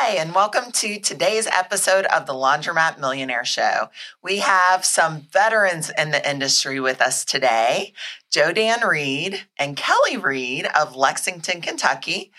[0.00, 3.90] Hi, and welcome to today's episode of the Laundromat Millionaire Show.
[4.22, 7.94] We have some veterans in the industry with us today
[8.30, 12.30] Joe Dan Reed and Kelli Reed of Lexington, Kentucky,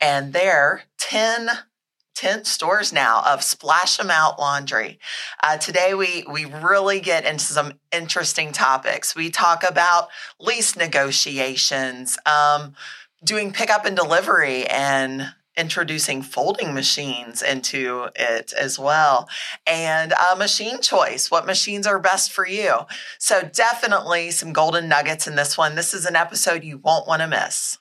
[0.00, 1.48] and their 10
[2.14, 5.00] 10 stores now of splash Splash 'em Out Laundry.
[5.42, 9.16] Uh, today, we, we really get into some interesting topics.
[9.16, 10.08] We talk about
[10.38, 12.76] lease negotiations, um,
[13.24, 19.28] doing pickup and delivery, and introducing folding machines into it as well,
[19.66, 22.74] and uh, machine choice what machines are best for you.
[23.18, 25.74] So, definitely some golden nuggets in this one.
[25.74, 27.78] This is an episode you won't want to miss.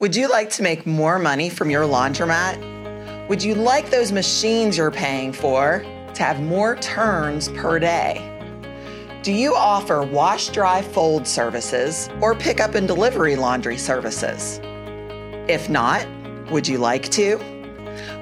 [0.00, 3.28] Would you like to make more money from your laundromat?
[3.28, 8.22] Would you like those machines you're paying for to have more turns per day?
[9.24, 14.60] Do you offer wash, dry, fold services or pickup and delivery laundry services?
[15.48, 16.06] If not,
[16.48, 17.38] would you like to?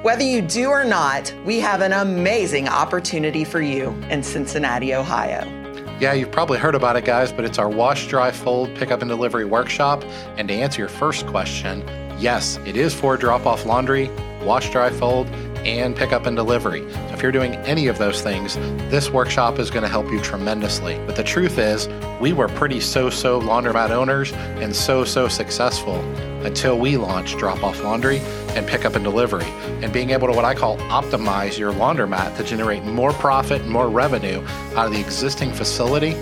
[0.00, 5.55] Whether you do or not, we have an amazing opportunity for you in Cincinnati, Ohio.
[5.98, 9.08] Yeah, you've probably heard about it, guys, but it's our wash, dry, fold, pickup, and
[9.08, 10.04] delivery workshop.
[10.36, 11.82] And to answer your first question,
[12.18, 14.10] yes, it is for drop off laundry,
[14.42, 15.26] wash, dry, fold,
[15.66, 16.80] and pickup and delivery.
[16.92, 18.54] So if you're doing any of those things,
[18.88, 20.98] this workshop is going to help you tremendously.
[21.06, 21.88] But the truth is,
[22.20, 26.00] we were pretty so so laundromat owners and so so successful
[26.46, 29.44] until we launched drop off laundry and pickup and delivery.
[29.82, 33.70] And being able to what I call optimize your laundromat to generate more profit and
[33.70, 34.44] more revenue
[34.76, 36.12] out of the existing facility.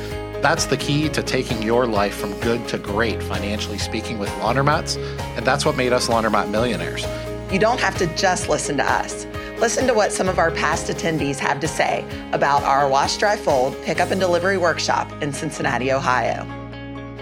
[0.41, 4.99] That's the key to taking your life from good to great, financially speaking, with laundromats.
[5.37, 7.07] And that's what made us laundromat millionaires.
[7.53, 9.27] You don't have to just listen to us.
[9.59, 13.37] Listen to what some of our past attendees have to say about our Wash Dry
[13.37, 16.45] Fold Pickup and Delivery Workshop in Cincinnati, Ohio.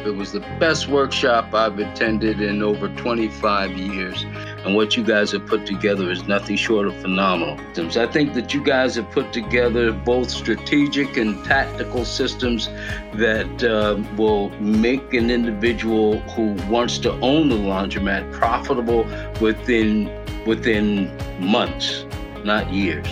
[0.06, 4.24] It was the best workshop I've attended in over 25 years.
[4.64, 7.60] And what you guys have put together is nothing short of phenomenal.
[7.78, 12.68] I think that you guys have put together both strategic and tactical systems
[13.14, 19.04] that uh, will make an individual who wants to own the laundromat profitable
[19.40, 20.10] within
[20.46, 22.04] within months,
[22.44, 23.06] not years.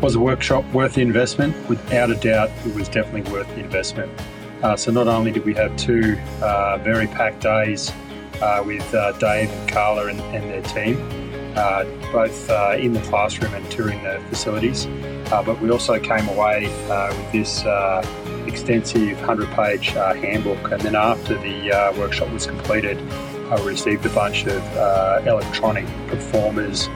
[0.00, 1.54] Was the workshop worth the investment?
[1.68, 4.10] Without a doubt, it was definitely worth the investment.
[4.62, 7.92] Uh, so not only did we have two uh, very packed days
[8.40, 10.98] uh, with uh, Dave and Carla and, and their team,
[11.56, 14.86] uh, both uh, in the classroom and touring the facilities,
[15.30, 16.66] but we also came away
[17.08, 17.60] with this
[18.46, 20.72] extensive 100-page handbook.
[20.72, 22.98] And then after the workshop was completed,
[23.50, 26.88] I received a bunch of electronic performers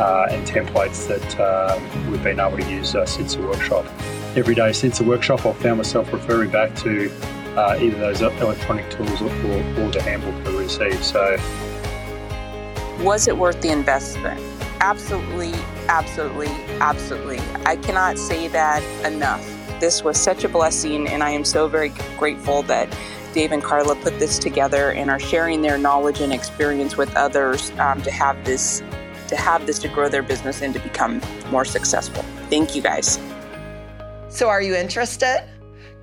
[0.00, 3.86] and templates that we've been able to use since the workshop
[4.36, 7.10] every day since the workshop, I've found myself referring back to
[7.56, 11.02] uh, either those electronic tools or, or the handbook I received.
[11.04, 11.36] So,
[13.04, 14.40] was it worth the investment?
[14.80, 15.52] Absolutely,
[15.88, 16.48] absolutely,
[16.80, 17.40] absolutely.
[17.66, 19.44] I cannot say that enough.
[19.80, 22.94] This was such a blessing, and I am so very grateful that
[23.32, 27.70] Dave and Carla put this together and are sharing their knowledge and experience with others
[27.78, 28.82] um, to have this
[29.30, 32.22] to have this to grow their business and to become more successful.
[32.50, 33.18] Thank you guys.
[34.28, 35.42] So, are you interested?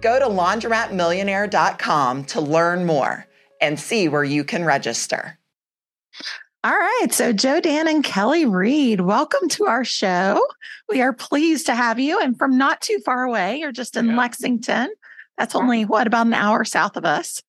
[0.01, 3.27] Go to laundromatmillionaire.com to learn more
[3.61, 5.37] and see where you can register.
[6.63, 7.07] All right.
[7.11, 10.43] So, Joe Dan and Kelli Reed, welcome to our show.
[10.89, 12.19] We are pleased to have you.
[12.19, 14.17] And from not too far away, you're just in yeah.
[14.17, 14.89] Lexington.
[15.37, 17.41] That's only what, about an hour south of us?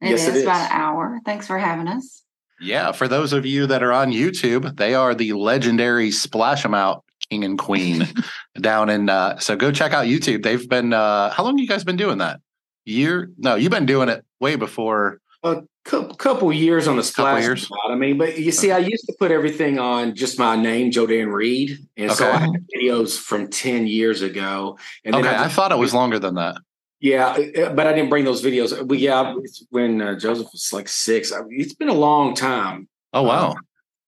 [0.00, 1.20] It yes, is it is about an hour.
[1.24, 2.21] Thanks for having us.
[2.62, 2.92] Yeah.
[2.92, 7.04] For those of you that are on YouTube, they are the legendary Splash 'em Out
[7.30, 8.08] king and queen
[8.60, 10.42] down in uh so go check out YouTube.
[10.42, 12.40] They've been uh how long you guys been doing that?
[12.84, 13.30] Year?
[13.38, 17.68] No, you've been doing it way before a couple years on the splash years.
[17.88, 21.06] I mean, but you see, I used to put everything on just my name, Joe
[21.06, 22.18] Dan Reed, and okay.
[22.18, 24.78] so I had videos from ten years ago.
[25.04, 26.56] And okay, I, I, thought it was longer than that.
[27.02, 28.80] Yeah, uh, but I didn't bring those videos.
[28.86, 29.34] We yeah,
[29.70, 31.32] when uh, Joseph was like six.
[31.50, 32.88] It's been a long time.
[33.12, 33.50] Oh wow!
[33.50, 33.56] Um,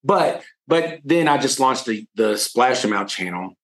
[0.05, 3.55] but but then I just launched the the Splash 'em Out channel,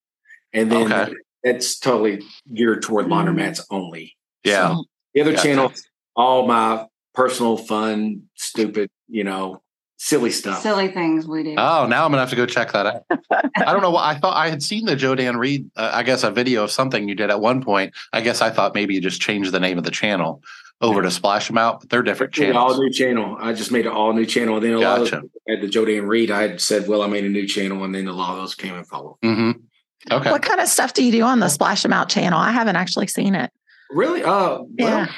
[0.52, 1.14] and then okay.
[1.44, 3.10] it's totally geared toward mm.
[3.10, 4.16] laundromats only.
[4.42, 4.74] Yeah.
[4.74, 4.84] So
[5.14, 5.72] the other channel,
[6.16, 9.62] all my personal, fun, stupid, you know,
[10.00, 11.54] silly stuff, silly things we do.
[11.58, 13.02] Oh, now I'm gonna have to go check that out.
[13.56, 14.34] I don't know what I thought.
[14.36, 17.14] I had seen the Joe Dan Reed, uh, I guess, a video of something you
[17.14, 17.94] did at one point.
[18.12, 20.42] I guess I thought maybe you just changed the name of the channel.
[20.80, 22.72] over to Splash Them Out, but they're different channels.
[22.72, 23.36] All new channel.
[23.38, 24.56] I just made an all new channel.
[24.56, 25.16] And then a gotcha.
[25.16, 26.30] lot of had the Joe Dan Reed.
[26.30, 28.54] I had said, well, I made a new channel, and then a lot of those
[28.54, 29.18] came and followed.
[29.22, 29.50] Mm-hmm.
[30.10, 30.30] Okay.
[30.30, 32.38] What kind of stuff do you do on the Splash Them Out channel?
[32.38, 33.50] I haven't actually seen it.
[33.90, 34.24] Really?
[34.24, 35.12] Uh, well, yeah.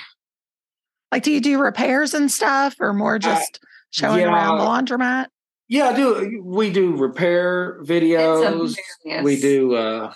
[1.12, 4.64] Like, do you do repairs and stuff, or more just uh, showing yeah, around the
[4.64, 5.26] laundromat?
[5.68, 6.42] Yeah, I do.
[6.44, 8.76] We do repair videos.
[9.22, 9.76] We do.
[9.76, 10.12] uh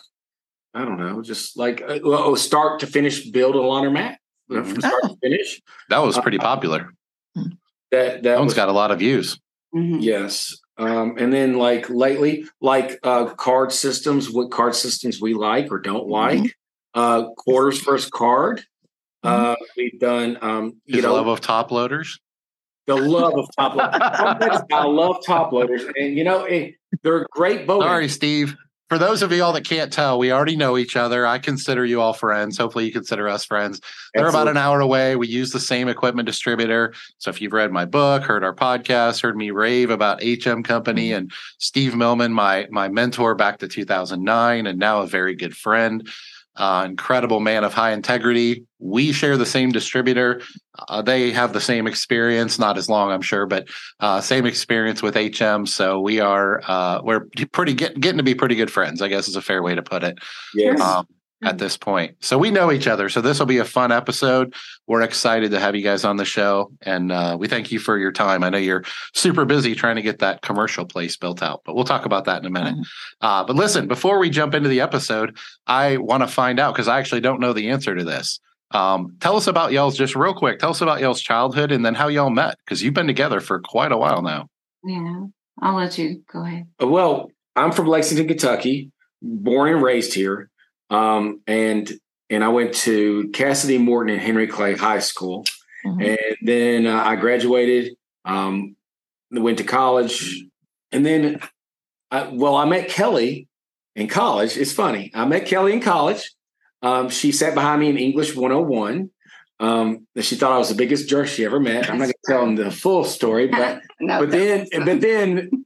[0.77, 4.79] I don't know, just like uh, oh, start to finish, build a laundromat from mm-hmm.
[4.79, 5.09] start oh.
[5.09, 5.63] to finish.
[5.89, 6.91] That was pretty uh, popular.
[7.35, 7.51] That
[7.91, 9.41] that, that one's was, got a lot of views.
[9.75, 10.01] Mm-hmm.
[10.01, 15.73] Yes, um, and then like lately, like uh, card systems, what card systems we like
[15.73, 16.43] or don't mm-hmm.
[16.43, 16.57] like.
[16.93, 18.63] Uh, quarters first card.
[19.25, 19.53] Mm-hmm.
[19.53, 20.37] Uh, we've done.
[20.43, 22.19] Um, you know, love of top loaders.
[22.87, 24.63] The love of top loaders.
[24.73, 26.71] I love top loaders, and you know eh,
[27.03, 27.83] they're great boat.
[27.83, 28.57] Sorry, Steve
[28.89, 31.27] for those of you all that can't tell, we already know each other.
[31.27, 32.57] I consider you all friends.
[32.57, 33.81] Hopefully, you consider us friends.
[34.15, 35.17] They're about an hour away.
[35.17, 36.95] We use the same equipment distributor.
[37.19, 41.09] So, if you've read my book, heard our podcast, heard me rave about HM Company
[41.09, 41.19] mm-hmm.
[41.19, 46.09] and Steve Millman, my my mentor back to 2009, and now a very good friend
[46.57, 48.65] uh, incredible man of high integrity.
[48.79, 50.43] We share the same distributor.
[50.89, 53.69] Uh, they have the same experience, not as long, I'm sure, but
[54.01, 55.67] uh, same experience with HM.
[55.67, 59.03] So we are uh, we're pretty get, getting to be pretty good friends.
[59.03, 60.19] I guess is a fair way to put it.
[60.55, 60.81] Yes.
[60.81, 61.07] Um,
[61.43, 61.59] at mm.
[61.59, 62.17] this point.
[62.21, 63.09] So we know each other.
[63.09, 64.55] So this will be a fun episode.
[64.87, 66.73] We're excited to have you guys on the show.
[66.83, 68.43] And uh, we thank you for your time.
[68.43, 68.85] I know you're
[69.15, 72.41] super busy trying to get that commercial place built out, but we'll talk about that
[72.41, 72.75] in a minute.
[72.75, 73.27] Mm-hmm.
[73.27, 75.37] Uh, but listen, before we jump into the episode,
[75.67, 78.41] I want to find out because I actually don't know the answer to this.
[78.73, 80.59] Um, tell us about y'all's just real quick.
[80.59, 83.61] Tell us about y'all's childhood and then how y'all met because you've been together for
[83.61, 84.49] quite a while now.
[84.85, 85.27] Yeah,
[85.61, 86.67] I'll let you go ahead.
[86.81, 88.91] Well, I'm from Lexington, Kentucky,
[89.23, 90.51] born and raised here.
[90.91, 91.91] Um, and
[92.29, 95.45] and I went to Cassidy Morton and Henry Clay High School,
[95.85, 96.03] mm-hmm.
[96.03, 97.97] and then uh, I graduated.
[98.25, 98.77] Um,
[99.31, 100.45] went to college,
[100.93, 101.41] and then,
[102.11, 103.47] I, well, I met Kelli
[103.95, 104.57] in college.
[104.57, 105.11] It's funny.
[105.15, 106.33] I met Kelli in college.
[106.83, 109.11] Um, she sat behind me in English 101.
[109.59, 111.91] Um, she thought I was the biggest jerk she ever met.
[111.91, 115.65] I'm not going to tell them the full story, but no, but then but then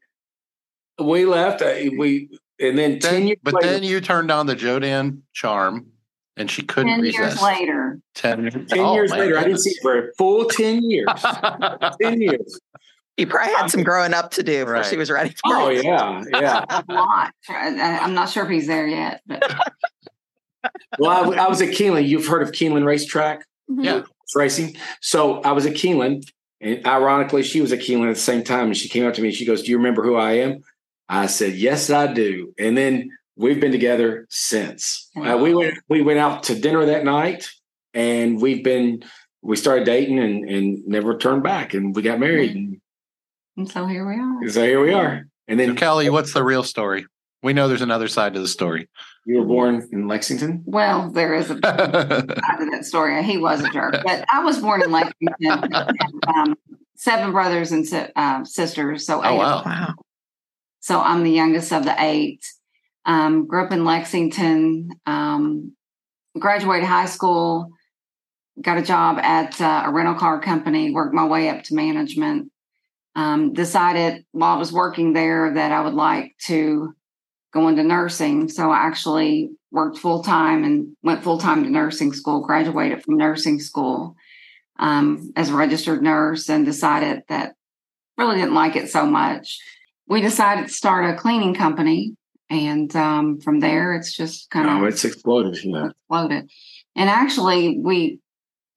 [1.03, 1.61] we left.
[1.61, 2.29] Uh, we
[2.61, 5.87] and then, then ten years but later, then you turned on the Joe Dan charm
[6.37, 7.19] and she couldn't 10 resist.
[7.19, 8.01] years later.
[8.15, 9.35] 10, 10 oh, years later.
[9.35, 9.39] Goodness.
[9.39, 11.07] I didn't see it for a full 10 years.
[12.01, 12.61] 10 years.
[13.17, 14.87] You probably had some growing up to do before right.
[14.87, 15.85] she was ready for oh, it.
[15.85, 16.23] yeah.
[16.33, 16.65] Yeah.
[16.89, 17.35] a lot.
[17.49, 19.21] I'm not sure if he's there yet.
[19.27, 19.43] But.
[20.99, 22.09] well, I, I, was at Keeneland.
[22.09, 23.45] You've heard of Keeneland Racetrack?
[23.71, 23.85] Mm-hmm.
[23.85, 24.03] Yeah.
[24.35, 24.77] Racing.
[25.03, 26.25] So I was at Keeneland.
[26.63, 28.67] And ironically, she was at Keeneland at the same time.
[28.67, 30.63] And she came up to me and she goes, Do you remember who I am?
[31.11, 35.11] I said, "Yes, I do." And then we've been together since.
[35.17, 37.51] Uh, we went we went out to dinner that night,
[37.93, 39.03] and we've been
[39.43, 42.55] we started dating and and never turned back, and we got married.
[42.55, 42.81] And,
[43.57, 44.49] and so here we are.
[44.49, 45.27] So here we are.
[45.49, 47.07] And then so Kelli, what's the real story?
[47.43, 48.89] We know there's another side to the story.
[49.27, 50.63] You were born in Lexington.
[50.65, 53.21] Well, there is a side to that story.
[53.25, 55.75] He was a jerk, but I was born in Lexington.
[56.29, 56.55] um,
[56.97, 59.07] seven brothers and uh, sisters.
[59.07, 59.95] So oh wow, wow.
[60.81, 62.45] So I'm the youngest of the eight.
[63.05, 65.75] Um, grew up in Lexington, um,
[66.39, 67.71] graduated high school,
[68.61, 72.51] got a job at uh, a rental car company, worked my way up to management.
[73.17, 76.95] Um, decided while I was working there that I would like to
[77.53, 78.49] go into nursing.
[78.49, 83.17] So I actually worked full time and went full time to nursing school, graduated from
[83.17, 84.15] nursing school
[84.79, 87.55] um, as a registered nurse, and decided that
[88.17, 89.59] really didn't like it so much
[90.11, 92.17] we decided to start a cleaning company.
[92.51, 94.83] And um, from there, it's just kind of.
[94.83, 95.57] Oh, it's exploded.
[95.63, 95.91] Yeah.
[95.91, 96.51] Exploded.
[96.97, 98.19] And actually, we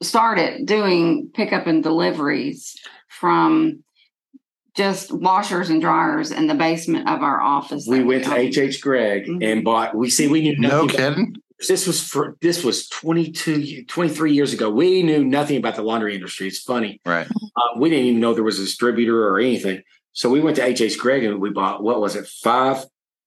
[0.03, 2.75] started doing pickup and deliveries
[3.09, 3.83] from
[4.75, 7.87] just washers and dryers in the basement of our office.
[7.87, 9.41] We went to HH Gregg mm-hmm.
[9.41, 9.95] and bought.
[9.95, 11.35] We see we knew no kidding.
[11.67, 14.69] This was for this was 22, 23 years ago.
[14.69, 16.47] We knew nothing about the laundry industry.
[16.47, 17.25] It's funny, right?
[17.25, 19.81] Uh, we didn't even know there was a distributor or anything.
[20.13, 22.86] So we went to HH Gregg and we bought what was it, five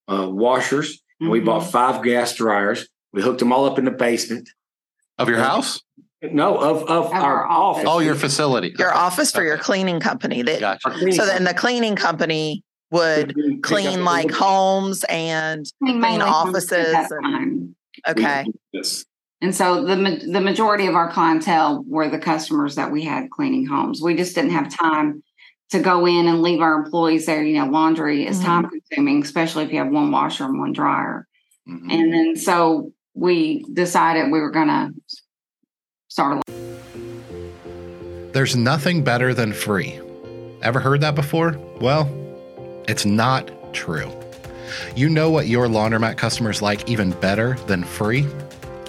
[0.08, 1.32] uh, washers, and mm-hmm.
[1.32, 1.70] we bought mm-hmm.
[1.70, 2.88] five gas dryers.
[3.12, 4.48] We hooked them all up in the basement
[5.18, 5.82] of your house.
[6.22, 7.84] No, of of, our, our, office.
[7.86, 8.74] Oh, your facility.
[8.78, 8.98] Your okay.
[8.98, 9.48] office for okay.
[9.48, 10.42] your cleaning company.
[10.42, 11.12] That, gotcha.
[11.12, 16.94] So then the cleaning company would clean like homes and clean, clean offices.
[17.10, 17.74] And,
[18.08, 18.46] okay.
[18.72, 19.04] Yes.
[19.42, 19.96] And so the
[20.30, 24.00] the majority of our clientele were the customers that we had cleaning homes.
[24.00, 25.22] We just didn't have time
[25.70, 27.42] to go in and leave our employees there.
[27.42, 28.46] You know, laundry is mm-hmm.
[28.46, 31.26] time consuming, especially if you have one washer and one dryer.
[31.68, 31.90] Mm-hmm.
[31.90, 34.92] And then so we decided we were going to
[36.08, 36.52] start a
[38.32, 40.00] There's nothing better than free.
[40.62, 41.58] Ever heard that before?
[41.80, 42.08] Well,
[42.86, 44.10] it's not true.
[44.94, 48.26] You know what your laundromat customers like even better than free?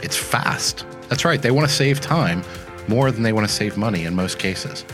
[0.03, 0.85] It's fast.
[1.09, 2.43] That's right, they want to save time
[2.87, 4.85] more than they want to save money in most cases.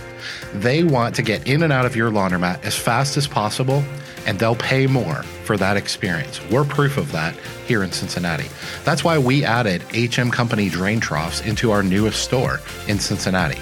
[0.54, 3.84] They want to get in and out of your laundromat as fast as possible,
[4.26, 6.40] and they'll pay more for that experience.
[6.50, 7.36] We're proof of that
[7.68, 8.48] here in Cincinnati.
[8.84, 13.60] That's why we added HM Company drain troughs into our newest store in Cincinnati.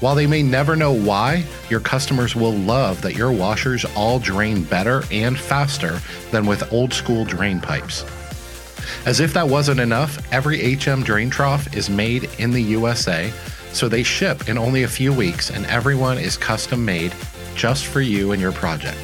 [0.00, 4.64] While they may never know why, your customers will love that your washers all drain
[4.64, 8.04] better and faster than with old school drain pipes.
[9.06, 13.32] As if that wasn't enough, every HM drain trough is made in the USA,
[13.72, 17.12] so they ship in only a few weeks and everyone is custom made
[17.54, 18.98] just for you and your project.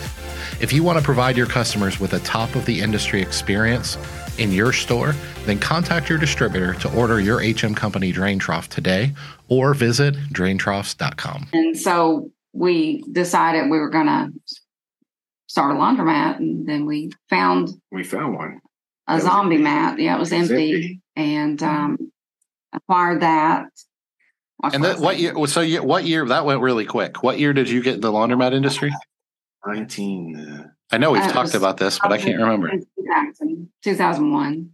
[0.60, 3.98] If you want to provide your customers with a top of the industry experience
[4.38, 5.14] in your store,
[5.46, 9.12] then contact your distributor to order your HM Company drain trough today
[9.48, 11.48] or visit draintroughs.com.
[11.52, 14.32] And so we decided we were going to
[15.46, 18.60] start a laundromat, and then we found We found one.
[19.08, 19.62] a was zombie empty.
[19.64, 19.98] mat.
[20.00, 21.00] Yeah, it was It was empty, empty.
[21.16, 22.12] and um,
[22.72, 23.66] acquired that.
[24.64, 25.46] Watch And what that, what year?
[25.46, 26.26] So you, what year?
[26.26, 27.22] That went really quick.
[27.22, 28.94] What year did you get in the laundromat industry?
[29.66, 30.36] 19.
[30.36, 32.70] Uh, I know we've Uh, talked about this, but I can't remember.
[32.70, 34.70] 2000, 2001.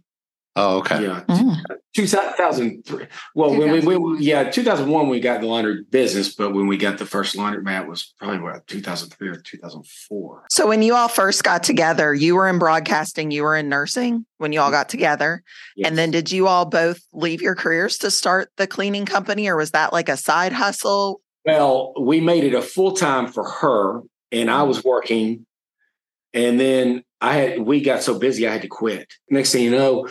[0.55, 1.03] Oh, okay.
[1.03, 1.23] Yeah.
[1.29, 1.61] Mm.
[1.95, 3.07] 2003.
[3.35, 6.97] Well, when we, we yeah, 2001 we got the laundry business, but when we got
[6.97, 10.45] the first laundromat was probably what 2003 or 2004.
[10.49, 14.25] So when you all first got together, you were in broadcasting, you were in nursing
[14.37, 15.43] when you all got together.
[15.75, 15.87] Yes.
[15.87, 19.55] And then did you all both leave your careers to start the cleaning company or
[19.55, 21.21] was that like a side hustle?
[21.45, 25.47] Well, we made it a full time for her, and I was working,
[26.33, 29.11] and then I had we got so busy I had to quit.
[29.29, 30.07] Next thing you know,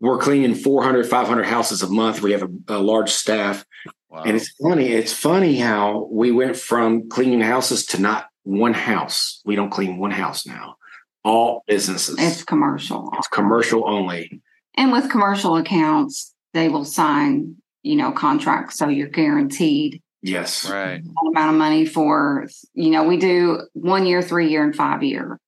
[0.00, 2.22] we're cleaning 400, 500 houses a month.
[2.22, 3.64] We have a, a large staff,
[4.10, 4.22] Wow.
[4.24, 4.88] and it's funny.
[4.88, 9.42] It's funny how we went from cleaning houses to not one house.
[9.44, 10.76] We don't clean one house now.
[11.24, 12.16] All businesses.
[12.18, 13.10] It's commercial.
[13.18, 14.40] It's commercial only.
[14.76, 18.78] And with commercial accounts, they will sign, you know, contracts.
[18.78, 20.68] So you're guaranteed Yes.
[20.70, 21.02] right.
[21.28, 25.38] amount of money for, you know, we do one year, three year, and five year.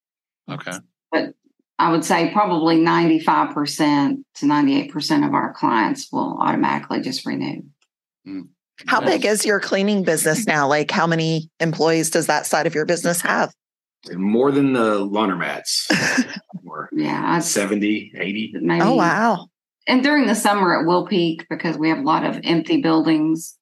[0.51, 0.73] Okay.
[1.81, 7.63] I would say probably 95% to 98% of our clients will automatically just renew.
[8.87, 10.69] How big is your cleaning business now?
[10.69, 13.55] Like how many employees does that side of your business have?
[14.13, 15.87] More than the laundromats.
[16.63, 18.53] More Yeah, I'd 70, 80.
[18.61, 18.83] maybe.
[18.83, 19.49] Oh wow.
[19.87, 23.57] And during the summer, it will peak because we have a lot of empty buildings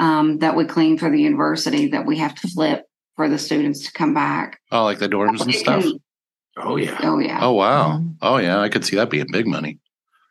[0.00, 2.84] um, that we clean for the university that we have to flip
[3.14, 4.58] for the students to come back.
[4.72, 5.82] Oh, like the dorms and It stuff.
[5.84, 6.00] can-
[6.56, 6.98] Oh, yeah.
[7.02, 7.38] oh, yeah.
[7.42, 7.98] Oh wow.
[7.98, 8.14] Mhm.
[8.22, 9.78] Oh yeah, I could see that being big money.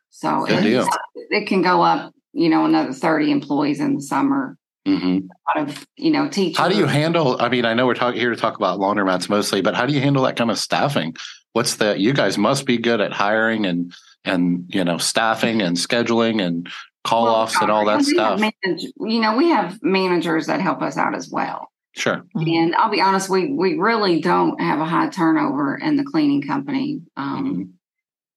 [0.10, 0.88] So Good it, deal.
[1.16, 4.58] it can go up, you know, another 30 employees in the summer.
[4.86, 5.20] hmm
[5.56, 6.58] A lot of, you know, teachers.
[6.60, 7.42] How do you handle?
[7.42, 9.94] I mean, I know we're talking here to talk about laundromats mostly, but how do
[9.94, 11.16] you handle that kind of staffing?
[11.54, 11.98] What's the?
[12.00, 16.70] You guys must be good at hiring and and you know staffing and scheduling and
[17.04, 18.40] call Well, offs and all that stuff.
[18.40, 21.70] manage- you know, we have managers that help us out as well.
[21.96, 22.24] Sure.
[22.36, 22.56] Mhm.
[22.58, 26.42] And I'll be honest, we we really don't have a high turnover in the cleaning
[26.42, 27.02] company.
[27.16, 27.62] Um, Mm-hmm.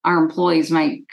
[0.05, 1.05] Our employees make,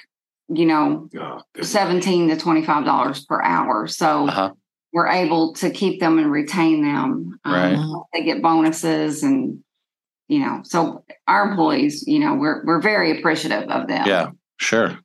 [0.49, 1.65] you know, Oh, good.
[1.65, 4.51] seventeen to twenty five dollars per hour, so Uh huh.
[4.91, 7.39] we're able to keep them and retain them.
[7.43, 8.03] Um, Right.
[8.13, 9.63] They get bonuses and
[10.29, 14.05] you know, so our employees, you know, we're we're very appreciative of them.
[14.07, 14.29] Yeah.
[14.57, 14.97] Sure.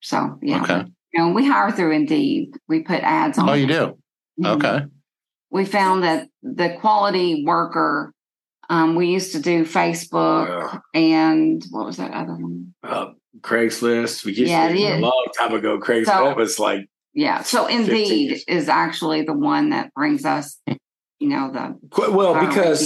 [0.00, 0.84] So yeah, Okay.
[1.12, 2.52] you know, we hire through Indeed.
[2.68, 3.48] We put ads on.
[3.48, 3.98] Oh, you do.
[4.40, 4.46] Mhm.
[4.56, 4.86] Okay.
[5.54, 8.12] We found that the quality worker
[8.68, 10.78] um, we used to do facebook Yeah.
[11.00, 14.24] and what was that other one Uh, Craigslist.
[14.24, 14.98] We used Yeah, to, yeah.
[14.98, 15.78] a long time ago.
[15.78, 18.44] Craigslist So- was like yeah so indeed years.
[18.48, 20.58] is actually the one that brings us
[21.20, 22.80] you know the well because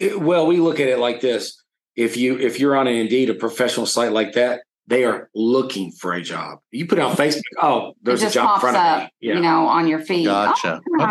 [0.00, 1.62] it- well we look at it like this.
[1.94, 5.92] If you if you're on an Indeed a professional site like that, they are looking
[5.92, 6.58] for a job.
[6.70, 7.40] You put it on Facebook.
[7.60, 9.10] Oh, there's a job in front up of me.
[9.20, 9.34] Yeah.
[9.34, 10.80] you know on your feed Gotcha.
[11.00, 11.04] Oh,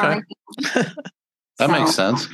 [0.73, 0.83] Okay.
[1.57, 2.27] That makes sense.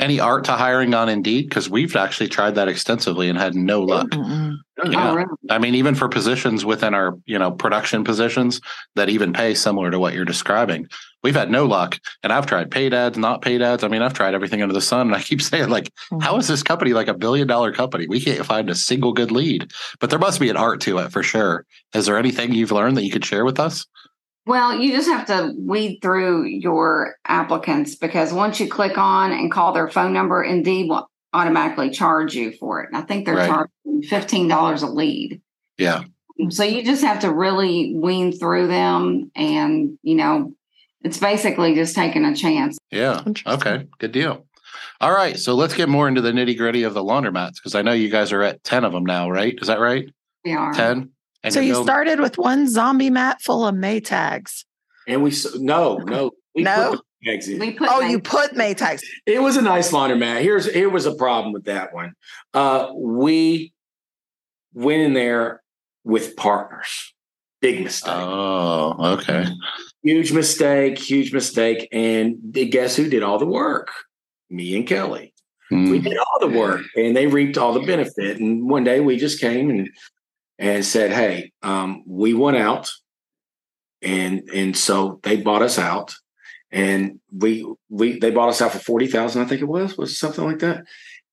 [0.00, 1.48] Any art to hiring on Indeed?
[1.48, 4.08] Because we've actually tried that extensively and had no luck.
[4.10, 4.54] Mm-mm.
[4.78, 5.14] oh, Yeah.
[5.14, 5.28] really?
[5.50, 8.60] I mean, even for positions within our, you know, production positions
[8.94, 10.86] that even pay similar to what you're describing,
[11.24, 11.98] we've had no luck.
[12.22, 13.82] And I've tried paid ads, not paid ads.
[13.82, 15.08] I mean, I've tried everything under the sun.
[15.08, 16.22] And I keep saying, like, mm.
[16.22, 18.06] how is this company like a billion dollar company?
[18.06, 19.72] We can't find a single good lead.
[19.98, 21.66] But there must be an art to it for sure.
[21.92, 23.84] Is there anything you've learned that you could share with us?
[24.48, 29.52] Well, you just have to weed through your applicants because once you click on and
[29.52, 32.88] call their phone number, Indeed will automatically charge you for it.
[32.88, 33.46] And I think they're Right.
[33.46, 35.42] charging fifteen dollars a lead.
[35.76, 36.04] Yeah.
[36.48, 40.54] So you just have to really wean through them, and you know,
[41.04, 42.76] It's basically just taking a chance.
[42.90, 43.22] Yeah.
[43.46, 43.86] Okay.
[43.98, 44.46] Good deal.
[45.00, 45.38] All right.
[45.38, 48.08] So let's get more into the nitty gritty of the laundromats because I know you
[48.08, 49.56] guys are at 10 of them now, right?
[49.62, 50.08] Is that right?
[50.44, 50.72] We are.
[50.72, 51.10] 10?
[51.48, 54.64] And so you're you building- started with one zombie mat full of Maytags.
[55.06, 56.90] And we no, no, we No?
[56.96, 57.58] put the eggs in.
[57.58, 59.00] We put Oh, ma- you put Maytags.
[59.26, 60.42] It was a nice laundromat.
[60.42, 62.12] Here's here was a problem with that one.
[62.54, 63.72] Uh, we
[64.74, 65.62] went in there
[66.04, 67.14] with partners.
[67.60, 68.12] Big mistake.
[68.14, 69.46] Oh, okay.
[70.04, 70.96] huge mistake.
[70.98, 71.88] Huge mistake.
[71.90, 73.88] And guess who did all the work?
[74.48, 75.32] Me and Kelli.
[75.70, 76.04] We Hmm.
[76.04, 78.38] did all the work, and they reaped all the benefit.
[78.38, 79.90] And one day we just came and
[80.58, 82.90] and said, "Hey, um, we went out."
[84.02, 86.14] And and so they bought us out,
[86.70, 90.18] and we we they bought us out for forty thousand, I think it was, was
[90.18, 90.84] something like that.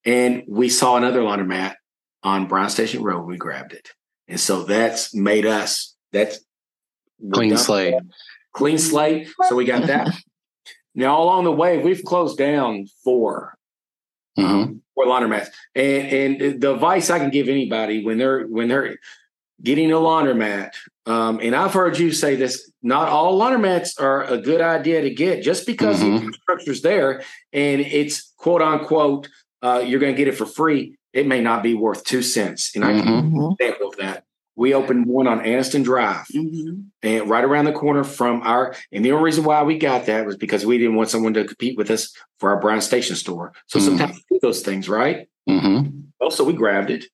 [0.03, 1.75] And we saw another laundromat
[2.23, 3.25] on Bryan Station Road.
[3.25, 3.89] We grabbed it,
[4.27, 6.39] and so that's made us that's
[7.33, 7.93] Clean slate.
[8.53, 9.29] Clean slate.
[9.47, 10.09] So we got that.
[10.95, 13.55] now along the way, we've closed down four
[14.37, 14.81] Mhm.
[14.95, 18.97] Four laundromats, and and the advice I can give anybody when they're when they're
[19.61, 20.71] getting a laundromat,
[21.05, 22.71] um, and I've heard you say this.
[22.81, 26.21] Not all laundromats are a good idea to get just because the Mhm.
[26.21, 29.27] infrastructure's there and it's quote unquote
[29.63, 30.95] uh, you're going to get it for free.
[31.13, 32.75] It may not be worth two cents.
[32.75, 33.23] And I can Mhm.
[33.23, 34.24] give you an example of that.
[34.57, 36.85] We opened one on Aniston Drive Mhm.
[37.03, 40.25] and right around the corner from our and the only reason why we got that
[40.25, 43.51] was because we didn't want someone to compete with us for our Bryan Station store.
[43.67, 43.83] So Mhm.
[43.83, 45.27] sometimes we do those things, right?
[45.49, 46.03] Mhm.
[46.21, 47.05] Also, we grabbed it.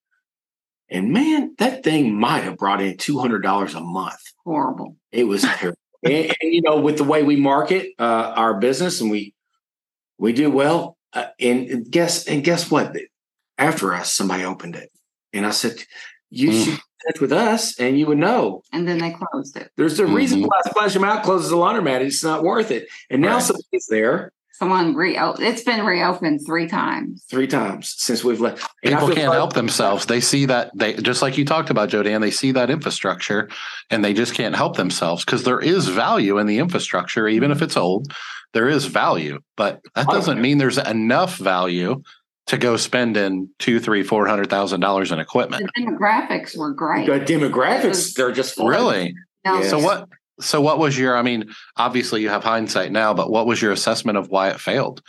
[0.89, 4.19] And man, that thing might have brought in two hundred dollars a month.
[4.45, 4.97] Horrible.
[5.11, 5.77] It was terrible.
[6.03, 9.33] and, and, you know, with the way we market uh, our business and we
[10.17, 10.97] we do well.
[11.13, 12.95] Uh, and, and guess and guess what?
[13.57, 14.89] After us, somebody opened it,
[15.33, 15.75] and I said,
[16.29, 16.63] "You Mm.
[16.65, 19.69] should touch with us, and you would know." And then they closed it.
[19.77, 20.47] There's a reason Mhm.
[20.47, 22.01] why Splash Them Out closes the laundromat.
[22.01, 22.87] It's not worth it.
[23.09, 23.43] And now Right.
[23.43, 27.23] somebody's there Someone re it's been reopened three times.
[27.31, 28.63] three times since we've left.
[28.83, 30.05] And I People can't sorry- help themselves.
[30.05, 33.49] They see that they just like you talked about, Joe Dan, they see that infrastructure
[33.89, 37.63] and they just can't help themselves because there is value in the infrastructure, even if
[37.63, 38.13] it's old.
[38.53, 42.03] There is value, but that doesn't mean there's enough value
[42.51, 45.69] to go spending two, three, four hundred thousand dollars in equipment.
[45.73, 47.05] The demographics were great.
[47.07, 48.67] The demographics, they're just fine.
[48.67, 49.15] Really?
[49.45, 49.69] Now, Yeah.
[49.69, 50.09] So what
[50.41, 53.71] so what was your I mean, obviously you have hindsight now, but what was your
[53.71, 55.01] assessment of why it failed?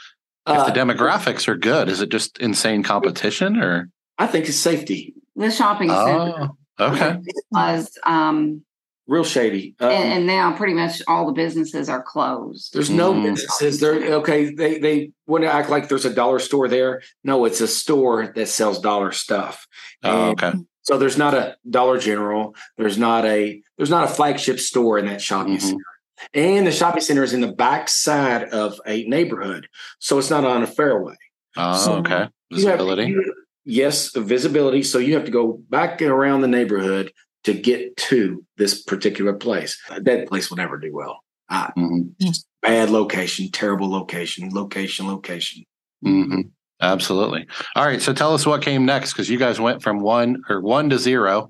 [0.47, 4.57] If Uh, the demographics are good, is it just insane competition or I think it's
[4.57, 5.13] safety.
[5.35, 7.17] the shopping center Oh, okay.
[7.51, 8.63] was, um,
[9.09, 9.75] Real shady.
[9.81, 12.73] Um, and, and now pretty much all the businesses are closed.
[12.73, 13.25] There's no Mm.
[13.25, 13.81] businesses.
[13.81, 14.55] They're okay.
[14.55, 17.03] They they want to act like there's a dollar store there.
[17.25, 19.67] No, it's a store that sells dollar stuff.
[20.05, 20.59] Oh, And okay.
[20.83, 22.55] So there's not a Dollar General.
[22.79, 25.63] There's not a there's not a flagship store in that shopping Mhm.
[25.63, 25.85] center.
[26.33, 29.67] And the shopping center is in the back side of a neighborhood,
[29.99, 31.17] so it's not on a fairway.
[31.57, 32.29] Oh, So okay.
[32.51, 33.07] You have- Visibility.
[33.11, 33.35] you-
[33.65, 34.85] yes, visibility.
[34.85, 37.13] So you have to go back and around the neighborhood
[37.45, 39.79] to get to this particular place.
[40.01, 41.21] That place will never do well.
[41.51, 42.15] Mhm.
[42.63, 45.65] Bad location, terrible location, location, location.
[46.03, 46.41] hmm
[46.81, 47.47] Absolutely.
[47.77, 48.03] All right.
[48.03, 50.99] So tell us what came next because you guys went from one or one to
[50.99, 51.49] zero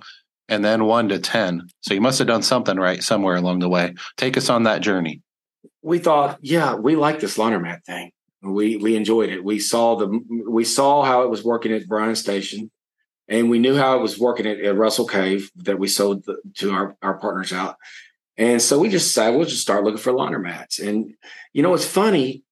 [0.49, 1.69] and then one to 10.
[1.81, 3.95] So you must have done something right somewhere along the way.
[4.19, 5.23] Take us on that journey.
[5.81, 8.11] we thought, yeah, we like this laundromat thing.
[8.43, 9.43] We we enjoyed it.
[9.43, 12.71] We saw the we saw how it was working at Bryan Station,
[13.33, 16.37] and we knew how it was working at, at Russell Cave that we sold the,
[16.59, 17.77] to our our partners out.
[18.37, 20.79] And so we just decided we'll just start looking for laundromats.
[20.87, 21.14] And
[21.53, 22.45] you know, it's funny,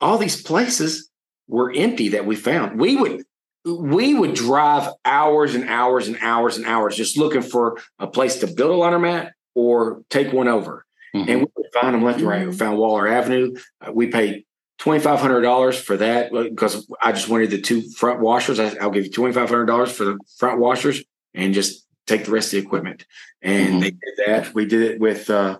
[0.00, 1.10] all these places
[1.48, 2.80] were empty that we found.
[2.80, 3.24] We would
[3.64, 8.36] we would drive hours and hours and hours and hours just looking for a place
[8.40, 10.84] to build a laundromat or take one over
[11.14, 11.28] Mhm.
[11.28, 12.46] and we would find them left and right.
[12.46, 13.54] We found Waller Avenue.
[13.80, 14.44] Uh, we paid
[14.78, 18.58] twenty five hundred dollars for that because I just wanted the two front washers.
[18.60, 21.02] I, I'll give you twenty five hundred dollars for the front washers
[21.34, 23.04] and just take the rest of the equipment.
[23.42, 23.80] And Mhm.
[23.80, 24.54] they did that.
[24.54, 25.58] We did it with uh,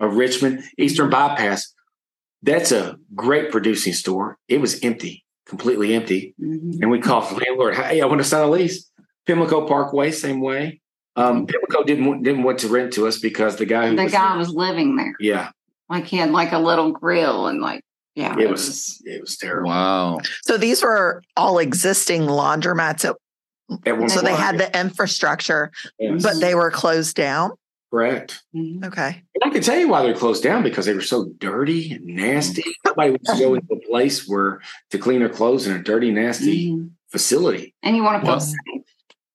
[0.00, 1.72] a Richmond Eastern Bypass.
[2.42, 4.36] That's a great producing store.
[4.48, 6.34] It was empty, completely empty.
[6.40, 6.80] Mhm.
[6.82, 8.90] And we called the landlord, "Hey, I want to sign a lease."
[9.26, 10.80] Pimlico Parkway, same way.
[11.14, 14.04] Um, Pimlico didn't want- didn't want to rent to us because the guy who The
[14.04, 15.14] was, guy was living there.
[15.20, 15.50] yeah,
[15.90, 17.82] Like he had like a little grill and like,
[18.14, 19.68] yeah, it was it was terrible.
[19.70, 20.18] Wow.
[20.42, 23.04] So these were all existing laundromats.
[23.04, 23.16] At,
[23.86, 27.52] At one so they had the infrastructure, yes, but they were closed down.
[27.90, 28.42] correct.
[28.54, 28.84] Mhm.
[28.86, 29.22] Okay.
[29.34, 32.04] And I can tell you why they're closed down because they were so dirty and
[32.06, 32.64] nasty.
[32.86, 36.10] Nobody wants to go into a place where to clean their clothes in a dirty,
[36.10, 36.90] nasty Mhm.
[37.10, 37.74] facility.
[37.82, 38.82] And you want to feel Well- safe.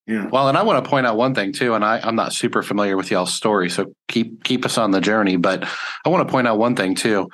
[0.07, 0.27] Yeah.
[0.31, 2.63] Well, and I want to point out one thing too, and I, I'm not super
[2.63, 5.35] familiar with y'all's story, so keep keep us on the journey.
[5.35, 5.67] But
[6.05, 7.27] I want to point out one thing too.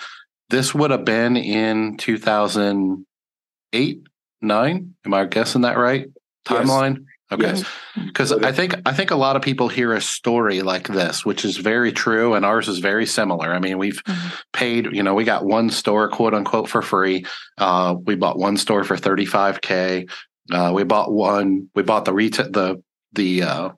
[0.54, 3.98] This would have been in 2008,
[4.44, 4.94] nine.
[5.04, 6.06] Am I guessing that right?
[6.46, 7.06] Timeline.
[7.32, 7.44] Okay.
[7.44, 7.64] Yes.
[8.06, 11.44] Because I think I think a lot of people hear a story like this, which
[11.44, 13.52] is very true, and ours is very similar.
[13.52, 14.42] I mean, we've Mhm.
[14.54, 17.26] paid, you know, we got one store, quote unquote, for free.
[17.58, 20.06] Uh, we bought one store for thirty five k.
[20.52, 21.70] Uh, we bought one.
[21.74, 23.70] We bought the retail the the uh,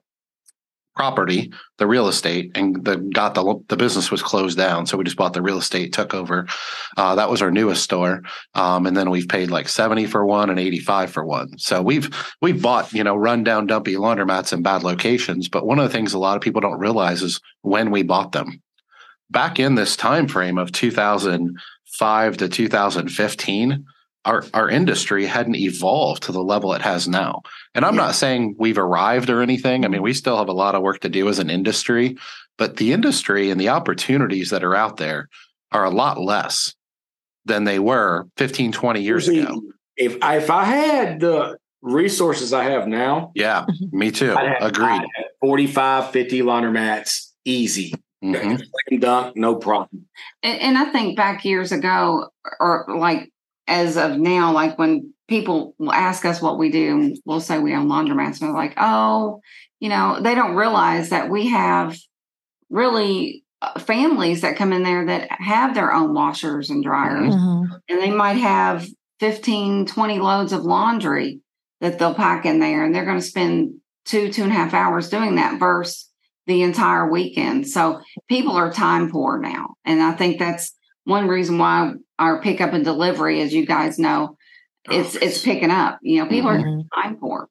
[0.96, 5.04] property, the real estate, and the got the the business was closed down, so we
[5.04, 6.46] just bought the real estate, took over.
[6.96, 8.22] Uh, that was our newest store,
[8.54, 11.58] um, and then we've paid like seventy for one and eighty five for one.
[11.58, 15.48] So we've we've bought you know rundown, dumpy laundromats in bad locations.
[15.48, 18.32] But one of the things a lot of people don't realize is when we bought
[18.32, 18.62] them.
[19.30, 21.58] Back in this time frame of two thousand
[21.98, 23.84] five to two thousand fifteen.
[24.26, 27.42] Our, our industry hadn't evolved to the level it has now.
[27.76, 29.84] And I'm not saying we've arrived or anything.
[29.84, 32.16] I mean, we still have a lot of work to do as an industry,
[32.58, 35.28] but the industry and the opportunities that are out there
[35.70, 36.74] are a lot less
[37.44, 39.62] than they were 15, 20 years See, ago.
[39.96, 44.34] If I, if I had the resources I have now, Yeah, me too.
[44.34, 44.86] I'd have, Agreed.
[44.86, 47.94] I'd have 45, 50 laundromats easy.
[48.24, 48.58] Mhm.
[48.58, 50.06] Slam dunk, no problem.
[50.42, 53.30] And, and I think back years ago, or like
[53.66, 57.58] as of now, like when people will ask us what we do, and we'll say
[57.58, 59.40] we own laundromats, and they're like, oh,
[59.80, 61.96] you know, they don't realize that we have
[62.70, 67.80] really uh, families that come in there that have their own washers and dryers, Mhm.
[67.88, 68.86] and they might have
[69.18, 71.40] 15, 20 loads of laundry
[71.80, 73.74] that they'll pack in there, and they're going to spend
[74.04, 76.08] two, two and a half hours doing that versus
[76.46, 77.66] the entire weekend.
[77.66, 79.74] So people are time poor now.
[79.84, 80.72] And I think that's
[81.06, 84.36] one reason why our pickup and delivery, as you guys know,
[84.90, 85.98] it's it's picking up.
[86.02, 86.84] You know, people Mhm.
[86.92, 87.48] are time poor.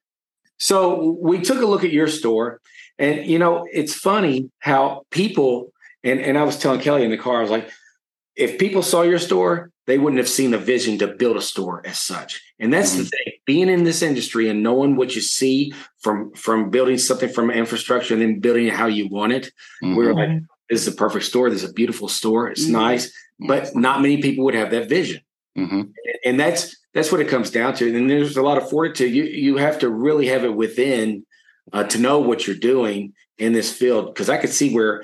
[0.57, 2.61] So we took a look at your store,
[2.99, 7.17] and you know, it's funny how people and and I was telling Kelli in the
[7.17, 7.69] car, I was like,
[8.35, 11.81] if people saw your store, they wouldn't have seen a vision to build a store
[11.85, 12.41] as such.
[12.59, 16.69] And that's the thing, being in this industry and knowing what you see from from
[16.69, 19.51] building something from infrastructure and then building it how you want it.
[19.83, 19.95] Mhm.
[19.95, 21.49] We're like, this is a perfect store.
[21.49, 22.49] This is a beautiful store.
[22.49, 22.71] It's Mhm.
[22.71, 25.21] nice, but not many people would have that vision
[25.57, 25.91] Mhm.
[26.25, 27.93] and that's that's what it comes down to.
[27.93, 29.13] And there's a lot of fortitude.
[29.13, 31.25] You you have to really have it within
[31.73, 34.13] uh, to know what you're doing in this field.
[34.13, 35.03] Because I could see where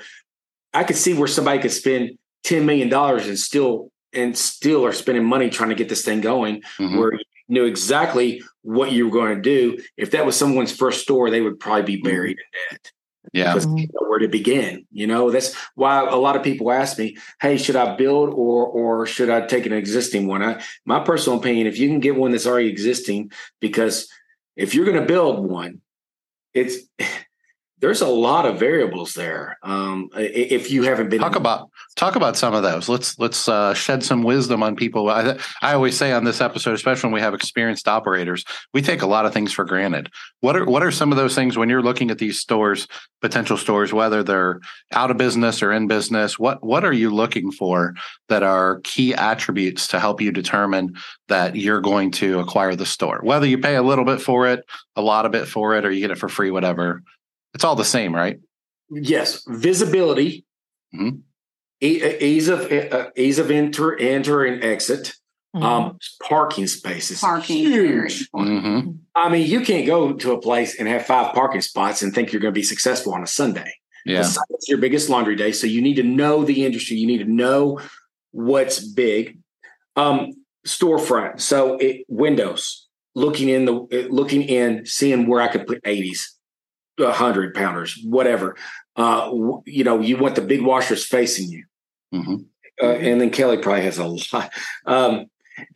[0.72, 4.92] I could see where somebody could spend ten million dollars and still and still are
[4.92, 6.62] spending money trying to get this thing going.
[6.78, 6.98] Mhm.
[6.98, 9.78] Where you knew exactly what you were going to do.
[9.98, 12.92] If that was someone's first store, they would probably be buried in debt
[13.32, 13.54] Yeah.
[13.54, 14.86] because didn't know where to begin.
[14.90, 18.66] You know, that's why a lot of people ask me, "Hey, should I build or
[18.66, 22.16] or should I take an existing one?" I, my personal opinion, if you can get
[22.16, 24.08] one that's already existing, because
[24.56, 25.80] if you're going to build one,
[26.52, 26.78] it's
[27.82, 29.58] there's a lot of variables there.
[29.64, 32.88] Um, if you haven't been Talk about talk about some of those.
[32.88, 35.10] Let's let's uh, shed some wisdom on people.
[35.10, 39.02] I, I always say on this episode, especially when we have experienced operators, we take
[39.02, 40.10] a lot of things for granted.
[40.40, 42.86] What are what are some of those things when you're looking at these stores,
[43.20, 44.60] potential stores, whether they're
[44.92, 46.38] out of business or in business?
[46.38, 47.94] What what are you looking for
[48.28, 50.94] that are key attributes to help you determine
[51.26, 53.18] that you're going to acquire the store?
[53.24, 54.64] Whether you pay a little bit for it,
[54.94, 57.02] a lot of it for it, or you get it for free, whatever.
[57.54, 58.38] It's all the same, right?
[58.94, 60.44] yes, visibility,
[60.94, 61.20] Mhm.
[61.80, 65.14] e- ease of uh, ease of enter enter and exit.
[65.56, 65.62] Mhm.
[65.62, 68.28] Um, parking spaces, Parking huge.
[68.34, 68.62] important.
[68.64, 72.14] hmm I mean, you can't go to a place and have five parking spots and
[72.14, 73.70] think you're going to be successful on a Sunday.
[74.06, 74.20] Yeah.
[74.50, 76.96] It's your biggest laundry day, so you need to know the industry.
[76.96, 77.78] You need to know
[78.30, 79.38] what's big.
[79.96, 80.32] Um,
[80.66, 85.80] storefront, so it, windows, looking in the uh, looking in, seeing where I could put
[85.84, 86.34] eighties,
[87.00, 88.56] hundred pounders, whatever.
[88.96, 91.64] Uh, w- you know, you want the big washers facing you
[92.12, 92.36] hmm
[92.82, 94.52] uh, and then Kelli probably has a lot.
[94.86, 95.26] Um,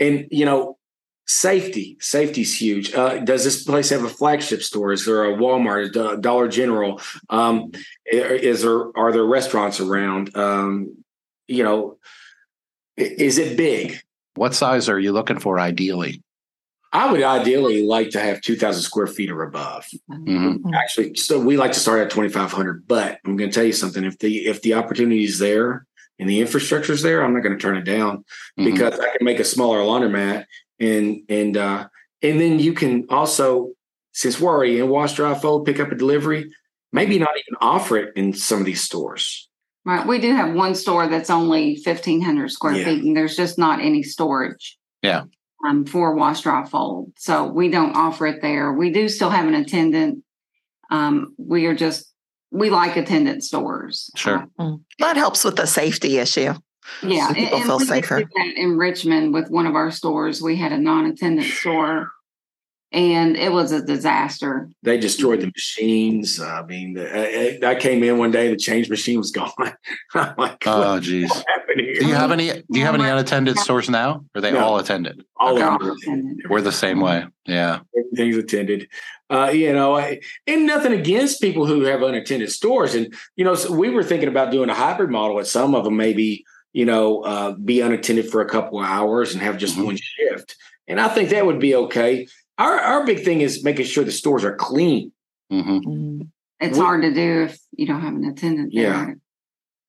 [0.00, 0.78] and you know,
[1.26, 2.94] safety, safety's huge.
[2.94, 4.92] Uh, does this place have a flagship store?
[4.92, 7.00] Is there a Walmart, a Dollar General?
[7.28, 7.72] Um,
[8.06, 10.36] is there are there restaurants around?
[10.36, 11.04] Um,
[11.46, 11.98] you know,
[12.96, 14.00] is it big?
[14.34, 16.22] What size are you looking for ideally?
[16.96, 19.84] I would ideally like to have two thousand square feet or above.
[20.10, 20.60] Mhm.
[20.74, 22.86] Actually, so we like to start at twenty five hundred.
[22.88, 25.86] But I'm going to tell you something: if the if the opportunity is there
[26.18, 28.24] and the infrastructure is there, I'm not going to turn it down.
[28.58, 28.64] Mhm.
[28.72, 30.46] because I can make a smaller laundromat
[30.80, 31.88] and and uh
[32.22, 33.72] and then you can also
[34.12, 36.50] since we're already in wash dry fold pick up a delivery
[36.92, 39.48] maybe not even offer it in some of these stores
[39.84, 40.04] Right.
[40.04, 42.84] We do have one store that's only fifteen hundred square Yeah.
[42.86, 44.76] feet, and there's just not any storage.
[45.00, 45.22] Yeah.
[45.66, 48.72] Um, for wash dry fold, so we don't offer it there.
[48.72, 50.22] We do still have an attendant
[50.90, 52.12] Um, we are just
[52.52, 54.10] we like attendant stores.
[54.14, 54.46] Sure.
[54.58, 56.54] Um, That helps with the safety issue.
[57.02, 58.22] yeah, So people and, feel we did safer.
[58.56, 60.40] in Richmond with one of our stores.
[60.40, 62.10] We had a non-attendant store,
[62.92, 64.68] and it was a disaster.
[64.84, 66.40] They destroyed the machines.
[66.40, 67.04] I mean, the,
[67.66, 69.50] I, I came in one day, the change machine was gone.
[70.14, 71.32] I'm like, Oh, geez.
[71.76, 72.00] Happened here?
[72.00, 72.46] Do you have any?
[72.70, 74.24] Do you have any unattended stores now?
[74.34, 74.60] Or are they No.
[74.60, 75.24] all attended?
[75.36, 76.36] All They're of them.
[76.48, 77.24] We're the same way.
[77.46, 77.80] Yeah.
[77.96, 78.88] everything's attended.
[79.30, 82.94] Uh, you know, I, and nothing against people who have unattended stores.
[82.94, 85.84] And you know, so we were thinking about doing a hybrid model at some of
[85.84, 89.76] them, maybe you know, uh, be unattended for a couple of hours and have just
[89.78, 89.84] Mhm.
[89.86, 90.56] one shift.
[90.86, 92.26] And I think that would be okay.
[92.58, 95.12] Our our big thing is making sure the stores are clean.
[95.50, 96.20] hmm
[96.60, 99.04] It's We- hard to do if you don't have an attendant Yeah.
[99.06, 99.18] there.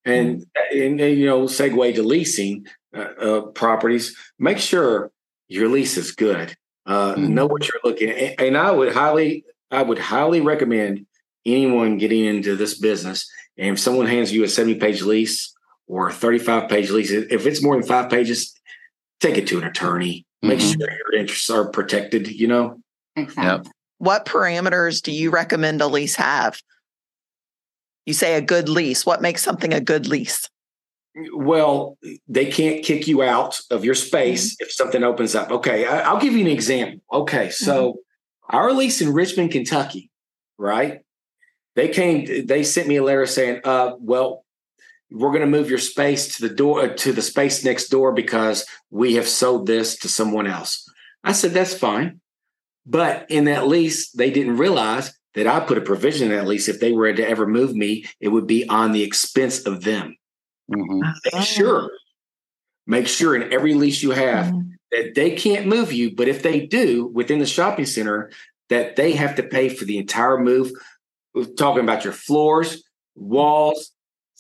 [0.08, 2.66] And, and, and, you know, segue to leasing
[2.96, 4.16] uh, uh, properties.
[4.40, 5.12] Make sure
[5.48, 6.56] your lease is good.
[6.86, 7.30] Uh, Mhm.
[7.30, 8.40] Know what you're looking at.
[8.42, 11.06] And I would highly, I would highly recommend
[11.46, 13.30] anyone getting into this business.
[13.58, 15.54] And if someone hands you a 70 page lease
[15.88, 18.54] or a 35 page lease, if it's more than five pages,
[19.20, 20.26] take it to an attorney.
[20.42, 20.74] Make Mhm.
[20.80, 22.28] sure your interests are protected.
[22.30, 22.80] You know,
[23.16, 23.72] Exactly.
[24.00, 26.62] What parameters do you recommend a lease have?
[28.08, 29.06] You say a good lease.
[29.06, 30.50] What makes something a good lease?
[31.34, 31.98] Well,
[32.30, 35.52] they can't kick you out of your space if something opens up.
[35.52, 37.02] Okay, I, I'll give you an example.
[37.12, 37.98] Okay, so
[38.50, 40.10] our lease in Richmond, Kentucky,
[40.58, 41.02] right?
[41.76, 42.48] They came.
[42.48, 44.46] They sent me a letter saying, "Uh, well,
[45.12, 48.66] we're going to move your space to the door to the space next door because
[48.90, 50.90] we have sold this to someone else."
[51.26, 52.22] I said, "That's fine,"
[52.86, 56.68] but in that lease, they didn't realize that I put a provision in that lease.
[56.68, 60.18] If they were to ever move me, it would be on the expense of them.
[60.74, 61.00] Hmm
[61.34, 61.90] make sure
[62.86, 64.54] make sure in every lease you have
[64.92, 68.32] that they can't move you but if they do within the shopping center
[68.70, 70.72] that they have to pay for the entire move.
[71.34, 72.84] We're talking about your floors
[73.16, 73.92] walls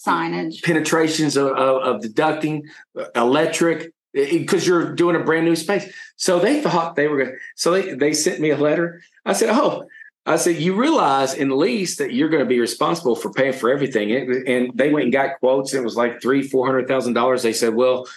[0.06, 0.62] Signage.
[0.64, 2.64] penetrations of, of, of deducting
[2.98, 5.92] uh, electric because you're doing a brand new space.
[6.16, 9.02] So they thought they were going to so they, they sent me a letter.
[9.26, 9.86] I said oh
[10.28, 13.54] I said, you realize in the lease that you're going to be responsible for paying
[13.54, 14.12] for everything.
[14.12, 15.74] And, and they went and got quotes.
[15.74, 17.44] And it was like three, four hundred thousand dollars.
[17.44, 18.08] They said, well,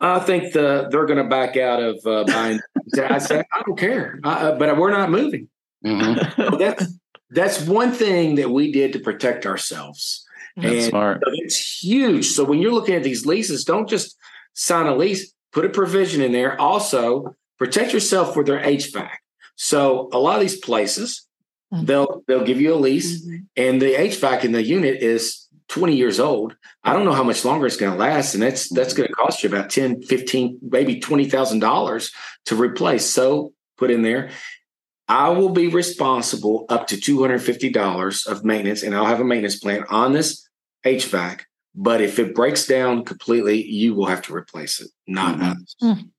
[0.00, 2.60] I think the they're going to back out of uh, buying.
[2.98, 5.48] I said, I don't care, uh, but we're not moving.
[5.84, 6.86] hmm So that's
[7.30, 10.26] that's one thing that we did to protect ourselves.
[10.56, 11.22] That's And smart.
[11.24, 12.26] so it's huge.
[12.26, 14.16] So when you're looking at these leases, don't just
[14.54, 16.60] sign a lease, put a provision in there.
[16.60, 19.10] Also, protect yourself with their HVAC.
[19.56, 21.26] So a lot of these places,
[21.72, 21.86] Mhm.
[21.86, 23.46] they'll they'll give you a lease Mhm.
[23.56, 26.54] and the HVAC in the unit is 20 years old.
[26.84, 28.34] I don't know how much longer it's going to last.
[28.34, 32.12] And that's that's going to cost you about 10, 15, maybe $20,000
[32.46, 33.06] to replace.
[33.06, 34.30] So put in there.
[35.08, 39.84] I will be responsible up to $250 of maintenance, and I'll have a maintenance plan
[39.88, 40.46] on this
[40.84, 41.40] HVAC.
[41.74, 45.52] But if it breaks down completely, you will have to replace it, not Mhm.
[45.52, 45.76] us.
[45.82, 46.10] Mhm.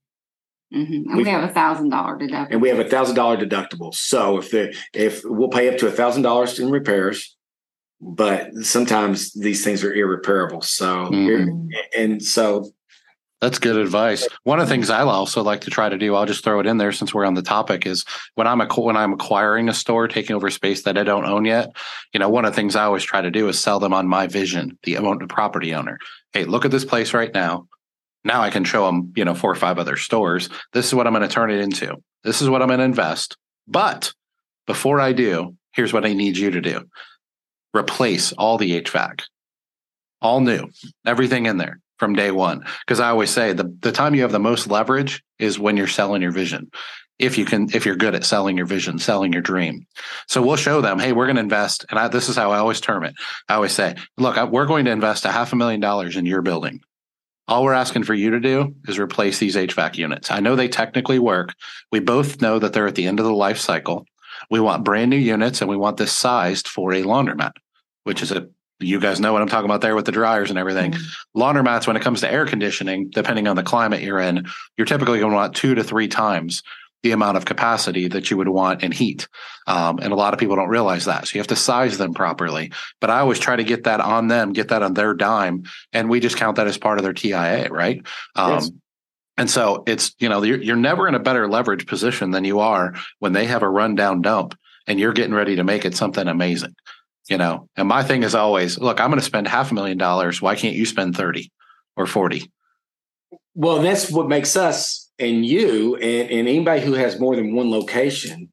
[0.74, 2.48] And We- we have a thousand dollar deductible.
[2.52, 3.94] And we have a thousand dollar deductible.
[3.94, 7.36] So if the if we'll pay up to a thousand dollars in repairs,
[8.02, 10.62] but sometimes these things are irreparable.
[10.62, 11.70] So Mhm.
[11.98, 12.72] and so
[13.42, 14.26] That's good advice.
[14.44, 16.66] One of the things I also like to try to do, I'll just throw it
[16.66, 18.06] in there since we're on the topic, is
[18.36, 21.44] when I'm a, when I'm acquiring a store, taking over space that I don't own
[21.44, 21.76] yet.
[22.14, 24.08] You know, one of the things I always try to do is sell them on
[24.08, 25.98] my vision, the the property owner.
[26.32, 27.68] Hey, look at this place right now.
[28.24, 30.50] Now I can show them, you know, four or five other stores.
[30.72, 31.98] This is what I'm going to turn it into.
[32.24, 33.38] This is what I'm going to invest.
[33.68, 34.14] But
[34.66, 36.88] before I do, here's what I need you to do:
[37.76, 39.24] replace all the HVAC,
[40.22, 40.70] all new,
[41.06, 42.64] everything in there from day one.
[42.86, 45.88] Because I always say the the time you have the most leverage is when you're
[45.88, 46.72] selling your vision.
[47.20, 49.86] If you can, if you're good at selling your vision, selling your dream.
[50.28, 51.86] So we'll show them, hey, we're going to invest.
[51.90, 53.14] And I, this is how I always term it.
[53.48, 56.26] I always say, look, I, we're going to invest a half a million dollars in
[56.26, 56.82] your building.
[57.47, 60.32] All we're asking for you to do is replace these HVAC units.
[60.32, 61.53] I know they technically work.
[61.91, 64.06] We both know that they're at the end of the life cycle.
[64.49, 67.51] We want brand new units and we want this sized for a laundromat,
[68.03, 68.47] which is a,
[68.79, 70.91] you guys know what I'm talking about there with the dryers and everything.
[70.91, 71.39] Mm-hmm.
[71.39, 74.45] Laundromats, when it comes to air conditioning, depending on the climate you're in,
[74.77, 76.63] you're typically going to want two to three times
[77.04, 79.28] the amount of capacity that you would want in heat.
[79.68, 81.28] Um, and a lot of people don't realize that.
[81.28, 82.72] So you have to size them properly.
[83.00, 85.63] But I always try to get that on them, get that on their dime.
[85.92, 88.02] And we just count that as part of their TIA, right?
[88.36, 88.72] Um, Yes.
[89.36, 92.60] And so it's, you know, you're, you're never in a better leverage position than you
[92.60, 96.28] are when they have a rundown dump and you're getting ready to make it something
[96.28, 96.76] amazing,
[97.30, 97.68] you know?
[97.76, 100.39] And my thing is always, look, I'm going to spend half a million dollars.
[100.39, 101.52] Why can't you spend 30
[101.98, 102.52] or 40?
[103.56, 107.69] well, that's what makes us and you and, and anybody who has more than one
[107.69, 108.49] location.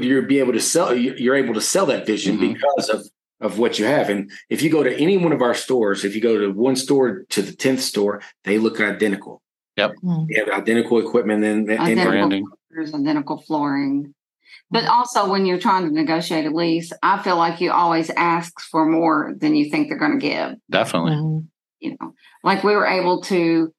[0.00, 0.94] you're be able to sell.
[0.94, 2.54] You're able to sell that vision Mhm.
[2.54, 3.06] because of
[3.40, 4.08] of what you have.
[4.08, 6.74] And if you go to any one of our stores, if you go to one
[6.76, 9.42] store to the tenth store, they look identical.
[9.78, 10.26] Mm.
[10.28, 12.10] They have identical equipment and, and Identical.
[12.10, 12.46] Branding.
[12.70, 14.14] There's identical flooring.
[14.70, 18.58] But also, when you're trying to negotiate a lease, I feel like you always ask
[18.60, 20.56] for more than you think they're going to give.
[20.70, 21.42] Definitely.
[21.80, 23.72] You know, like we were able to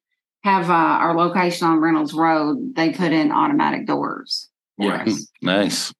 [0.43, 2.75] have uh, our location on Reynolds Road.
[2.75, 4.49] They put in automatic doors.
[4.79, 5.07] Right.
[5.07, 5.27] us.
[5.41, 5.93] Nice.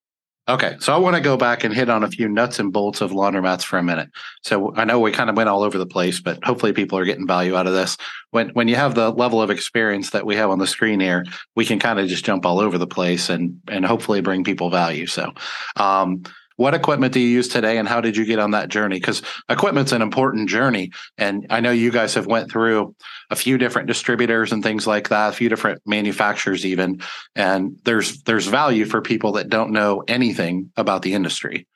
[0.50, 3.02] Okay, so I want to go back and hit on a few nuts and bolts
[3.02, 4.10] of laundromats for a minute.
[4.44, 7.04] So I know we kind of went all over the place, but hopefully people are
[7.04, 7.98] getting value out of this.
[8.32, 11.26] When when you have the level of experience that we have on the screen here,
[11.58, 14.70] we can kind of just jump all over the place and and hopefully bring people
[14.70, 15.06] value.
[15.06, 15.34] So,
[15.76, 16.24] um,
[16.58, 18.98] what equipment do you use today, and how did you get on that journey?
[19.00, 22.96] Because equipment's an important journey, and I know you guys have went through
[23.30, 27.02] a few different distributors and things like that, a few different manufacturers even
[27.36, 31.68] and there's there's value for people that don't know anything about the industry.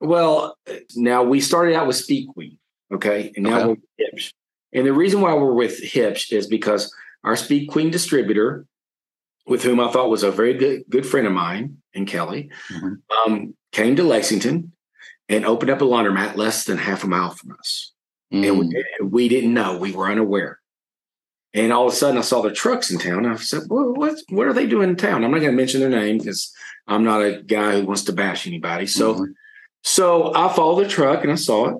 [0.00, 0.56] Well,
[0.96, 2.58] now we started out with Speed Queen,
[2.92, 3.64] okay, and now Okay.
[3.66, 4.32] we're with Hips.
[4.72, 6.92] And the reason why we're with Hips is because
[7.24, 8.66] our Speed Queen distributor,
[9.46, 12.98] with whom I thought was a very good good friend of mine, and Kelli, Mhm.
[13.26, 14.72] um, came to Lexington
[15.28, 17.92] and opened up a laundromat less than half a mile from us,
[18.30, 18.58] and Mm.
[19.00, 20.60] we, we didn't know, we were unaware.
[21.54, 23.26] And all of a sudden, I saw the trucks in town.
[23.26, 25.22] I said, well, what, what are they doing in town?
[25.22, 26.50] I'm not going to mention their name because
[26.88, 28.86] I'm not a guy who wants to bash anybody.
[28.86, 29.34] So, Mhm.
[29.82, 31.76] so I followed the truck and I saw it.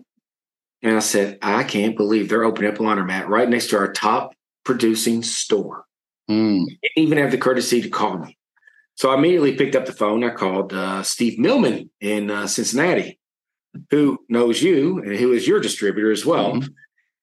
[0.82, 3.90] And I said, I can't believe they're opening up a laundromat right next to our
[3.90, 5.86] top producing store.
[6.30, 6.64] Mm.
[6.66, 8.36] Didn't even have the courtesy to call me.
[8.94, 10.22] So I immediately picked up the phone.
[10.22, 13.18] I called uh, Steve Millman in uh, Cincinnati,
[13.90, 16.54] who knows you and who is your distributor as well.
[16.54, 16.68] Mhm.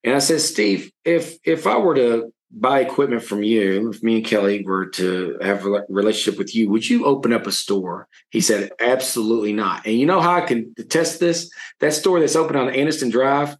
[0.03, 4.17] And I said, Steve, if if I were to buy equipment from you, if me
[4.17, 8.07] and Kelli were to have a relationship with you, would you open up a store?
[8.31, 9.85] He said, absolutely not.
[9.85, 11.51] And you know how I can test this?
[11.79, 13.55] That store that's open on Aniston Drive,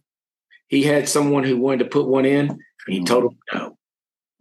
[0.66, 3.76] he had someone who wanted to put one in, and he told him no.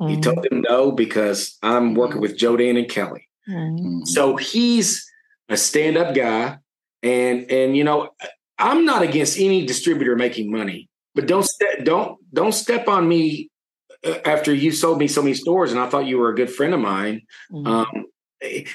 [0.08, 0.22] He Mm.
[0.22, 3.24] told him no because I'm working with Joe Dan and Kelli.
[3.50, 3.80] Mm.
[3.80, 4.08] Mm.
[4.08, 5.06] So he's
[5.50, 6.58] a stand-up guy,
[7.04, 8.10] and and you know
[8.58, 13.50] I'm not against any distributor making money, but don't ste- don't don't step on me
[14.06, 16.50] uh, after you sold me so many stores, and I thought you were a good
[16.52, 17.22] friend of mine.
[17.52, 17.68] Mm.
[17.68, 18.06] Um,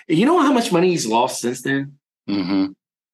[0.09, 1.99] you know how much money he's lost since then?
[2.29, 2.67] hmm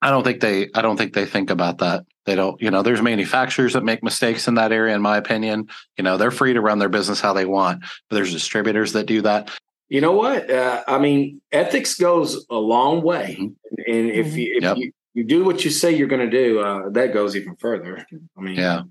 [0.02, 2.04] I don't think they I don't think they think about that.
[2.26, 5.68] They don't, you know, there's manufacturers that make mistakes in that area, in my opinion.
[5.96, 9.06] You know, they're free to run their business how they want, but there's distributors that
[9.06, 9.50] do that.
[9.88, 10.48] You know what?
[10.50, 13.54] Uh, I mean, ethics goes a long way, Mhm.
[13.88, 14.76] and if you if Yep.
[14.76, 18.06] you, you do what you say you're going to do, uh, that goes even further.
[18.38, 18.82] I mean, Yeah.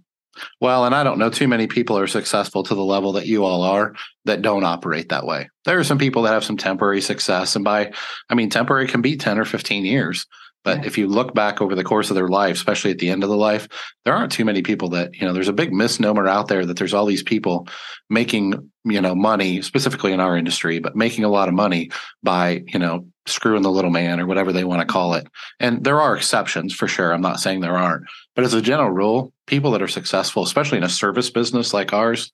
[0.62, 3.44] Well, and I don't know too many people are successful to the level that you
[3.44, 3.94] all are
[4.26, 5.50] that don't operate that way.
[5.66, 7.56] There are some people that have some temporary success.
[7.56, 7.92] And by,
[8.30, 10.26] I mean, temporary can be 10 or 15 years.
[10.64, 13.24] But if you look back over the course of their life, especially at the end
[13.24, 13.68] of the life,
[14.04, 16.78] there aren't too many people that, you know, there's a big misnomer out there that
[16.78, 17.68] there's all these people
[18.10, 21.92] making, you know, money, specifically in our industry, but making a lot of money
[22.24, 25.28] by, you know, screwing the little man or whatever they want to call it.
[25.60, 27.14] And there are exceptions for sure.
[27.14, 28.06] I'm not saying there aren't.
[28.36, 31.94] But as a general rule, people that are successful, especially in a service business like
[31.94, 32.32] ours,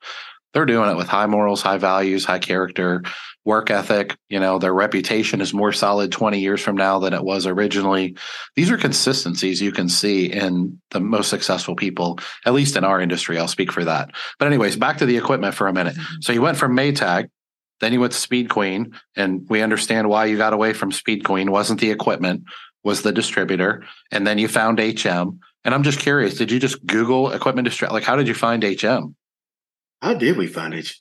[0.53, 3.03] they're doing it with high morals, high values, high character,
[3.45, 4.17] work ethic.
[4.29, 8.17] You know, their reputation is more solid 20 years from now than it was originally.
[8.55, 12.99] These are consistencies you can see in the most successful people, at least in our
[12.99, 13.37] industry.
[13.37, 14.11] I'll speak for that.
[14.39, 15.95] But, anyways, back to the equipment for a minute.
[15.95, 16.21] Mm-hmm.
[16.21, 17.29] So you went from Maytag,
[17.79, 21.23] then you went to Speed Queen, and we understand why you got away from Speed
[21.23, 21.51] Queen.
[21.51, 22.43] Wasn't the equipment,
[22.83, 23.83] was the distributor.
[24.11, 25.39] And then you found HM.
[25.63, 27.93] And I'm just curious, did you just Google equipment distributor?
[27.93, 29.15] Like, how did you find HM?
[30.01, 30.93] how did we find it?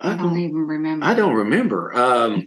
[0.00, 1.06] I don't even remember.
[1.06, 1.94] I don't remember.
[1.94, 2.46] Um,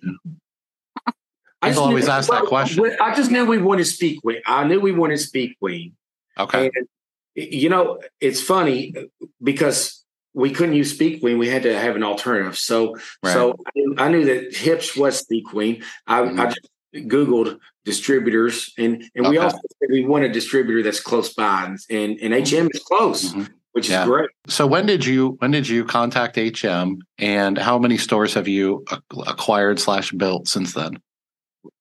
[1.61, 2.85] I just always knew- ask that question.
[3.01, 4.41] I just knew we wanted to Speed Queen.
[4.45, 5.93] I knew we wanted to Speed Queen.
[6.37, 6.69] Okay.
[6.73, 6.87] And
[7.35, 8.93] you know, it's funny
[9.41, 11.37] because we couldn't use Speed Queen.
[11.37, 12.57] We had to have an alternative.
[12.57, 13.33] So, Right.
[13.33, 15.83] so I knew, I knew that Hips was Speed Queen.
[16.07, 16.39] I, Mhm.
[16.39, 21.33] I just Googled distributors, and and we also said we want a distributor that's close
[21.33, 23.49] by, and and, and HM is close, Mhm.
[23.73, 24.29] Which is great.
[24.47, 28.83] So when did you when did you contact HM and how many stores have you
[29.27, 30.99] acquired slash built since then?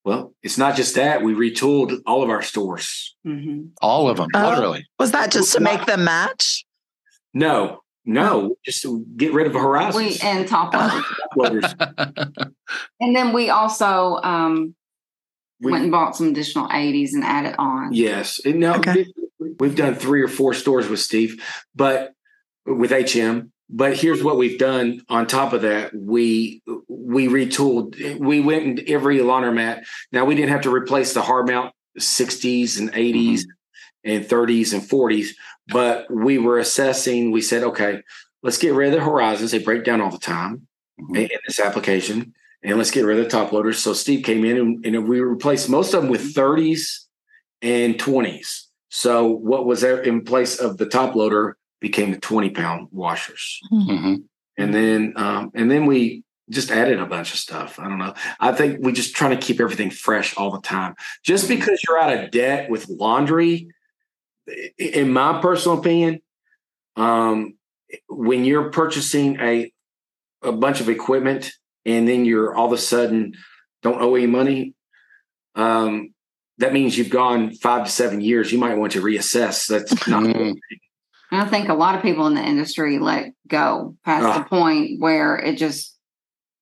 [0.05, 3.15] Well, it's not just that we retooled all of our stores.
[3.27, 3.71] Mhm.
[3.81, 4.49] All of them, Oh.
[4.51, 4.85] literally.
[4.99, 6.65] Was that just to make them match?
[7.35, 10.21] No, no, just to get rid of Horizons.
[10.21, 11.05] We and top loaders.
[11.37, 11.75] Loaders.
[13.01, 14.75] and then we also um,
[15.61, 17.93] We- went and bought some additional 80s and added on.
[17.93, 18.41] Yes.
[18.45, 19.07] And now Okay.
[19.59, 21.43] We've done three or four stores with Steve,
[21.75, 22.15] but
[22.69, 23.53] with HM.
[23.71, 28.85] but here's what we've done on top of that we we retooled we went in
[28.89, 34.11] every laundromat now we didn't have to replace the hard mount 60s and 80s mm-hmm.
[34.11, 35.29] and 30s and 40s
[35.69, 38.03] but we were assessing we said okay
[38.43, 40.67] let's get rid of the horizons they break down all the time
[41.01, 41.17] mm-hmm.
[41.17, 44.57] in this application and let's get rid of the top loaders so steve came in
[44.57, 47.07] and, and we replaced most of them with 30s
[47.63, 52.51] and 20s so what was there in place of the top loader became the 20
[52.51, 53.61] pound washers.
[53.73, 54.15] Mm-hmm.
[54.57, 57.79] And then, um, and then we just added a bunch of stuff.
[57.79, 58.15] I don't know.
[58.41, 60.95] I think we just trying to keep everything fresh all the time.
[61.23, 61.57] Just mm-hmm.
[61.57, 63.69] because you're out of debt with laundry,
[64.79, 66.21] in my personal opinion,
[66.97, 67.55] um,
[68.09, 69.73] when you're purchasing a
[70.43, 71.51] a bunch of equipment
[71.85, 73.35] and then you're all of a sudden
[73.83, 74.75] don't owe any money,
[75.55, 76.15] um,
[76.59, 78.53] that means you've gone five to seven years.
[78.53, 79.67] You might want to reassess.
[79.67, 80.25] That's not.
[80.25, 80.53] Mm-hmm.
[81.31, 84.43] I think a lot of people in the industry let go past oh.
[84.43, 85.97] the point where it just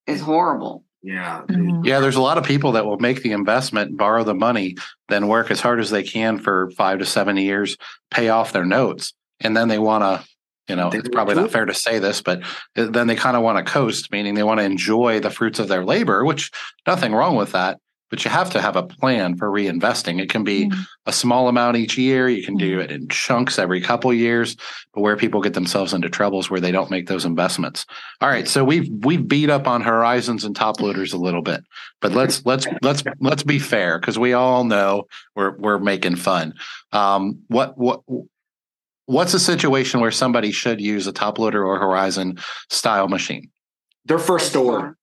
[0.06, 0.84] is horrible.
[1.02, 1.42] Yeah.
[1.46, 1.84] Mm-hmm.
[1.84, 2.00] Yeah.
[2.00, 4.76] There's a lot of people that will make the investment, borrow the money,
[5.08, 7.76] then work as hard as they can for five to seven years,
[8.10, 9.12] pay off their notes.
[9.40, 10.28] And then they want to,
[10.68, 12.42] you know, it's probably not fair to say this, but
[12.74, 15.68] then they kind of want to coast, meaning they want to enjoy the fruits of
[15.68, 16.50] their labor, which
[16.88, 17.78] nothing wrong with that
[18.10, 20.20] but you have to have a plan for reinvesting.
[20.20, 20.80] It can be mm-hmm.
[21.06, 22.28] a small amount each year.
[22.28, 22.80] You can do mm-hmm.
[22.82, 24.56] it in chunks every couple years.
[24.94, 27.84] But where people get themselves into troubles where they don't make those investments.
[28.20, 31.64] All right, so we've we've beat up on horizons and top loaders a little bit,
[32.00, 35.04] but let's let's let's let's be fair because we all know
[35.34, 36.54] we're we're making fun.
[36.92, 38.02] Um, what what
[39.06, 42.38] what's a situation where somebody should use a top loader or horizon
[42.70, 43.50] style machine?
[44.04, 44.96] Their first store.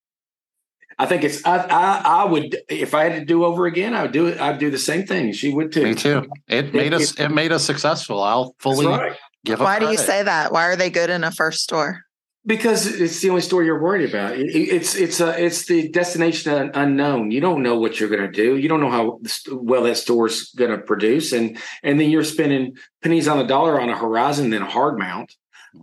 [1.00, 4.04] I think it's I, I, I would if I had to do over again, I
[4.04, 4.40] would do it.
[4.40, 5.34] I'd do the same thing.
[5.34, 5.84] She would too.
[5.84, 6.30] Me too.
[6.48, 8.22] It made it, us it, it made us successful.
[8.22, 9.18] I'll fully right.
[9.46, 9.60] give.
[9.60, 10.52] Why do you say that?
[10.52, 12.04] Why are they good in a first store?
[12.46, 14.34] Because it's the only store you're worried about.
[14.36, 17.32] It's it's a it's the destination unknown.
[17.32, 18.58] You don't know what you're going to do.
[18.58, 22.76] You don't know how well that store's going to produce, and and then you're spending
[23.02, 25.34] pennies on the dollar on a Horizon than a hard mount.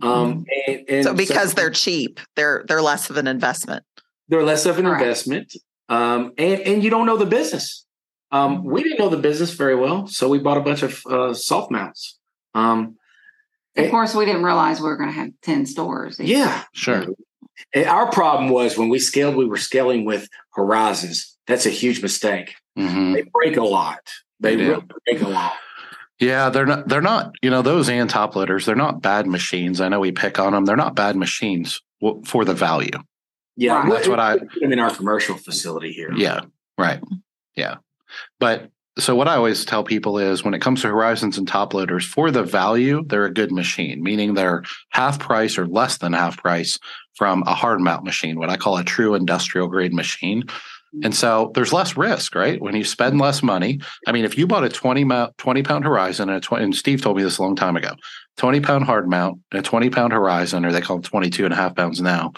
[0.01, 0.71] Um, mm-hmm.
[0.71, 3.83] and, and so because so, they're cheap, they're they're less of an investment.
[4.31, 5.01] They're less of an Correct.
[5.01, 5.55] investment,
[5.89, 7.85] um, and and you don't know the business.
[8.31, 11.33] Um, we didn't know the business very well, so we bought a bunch of uh,
[11.33, 12.17] soft mounts.
[12.55, 12.95] Um,
[13.75, 16.17] of and, course, we didn't realize we were going to have ten stores.
[16.17, 16.29] Either.
[16.29, 17.05] Yeah, sure.
[17.73, 21.37] And our problem was when we scaled, we were scaling with horizons.
[21.45, 22.55] That's a huge mistake.
[22.79, 23.11] Mm-hmm.
[23.11, 23.99] They break a lot.
[24.39, 25.53] They, they really break a lot.
[26.19, 26.87] Yeah, they're not.
[26.87, 27.35] They're not.
[27.41, 28.65] You know, those and top loaders.
[28.65, 29.81] They're not bad machines.
[29.81, 30.63] I know we pick on them.
[30.63, 31.81] They're not bad machines
[32.25, 32.97] for the value.
[33.55, 33.89] Yeah, right.
[33.89, 34.37] that's what I.
[34.63, 36.11] I'm in our commercial facility here.
[36.13, 36.41] Yeah,
[36.77, 37.01] right.
[37.55, 37.77] Yeah,
[38.39, 41.73] but so what I always tell people is when it comes to horizons and top
[41.73, 46.13] loaders, for the value, they're a good machine, meaning they're half price or less than
[46.13, 46.77] half price
[47.15, 50.43] from a hard mount machine, what I call a true industrial grade machine.
[50.43, 51.05] Mm-hmm.
[51.05, 52.61] And so there's less risk, right?
[52.61, 53.79] When you spend less money.
[54.07, 56.75] I mean, if you bought a 20, mount, 20 pound horizon and a 20, and
[56.75, 57.95] Steve told me this a long time ago,
[58.37, 61.53] 20 pound hard mount and a 20 pound horizon, or they call them 22 and
[61.53, 62.33] a half pounds now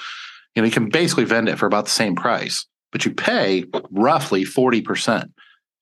[0.56, 3.66] you know, you can basically vend it for about the same price, but you pay
[3.92, 5.32] roughly 40%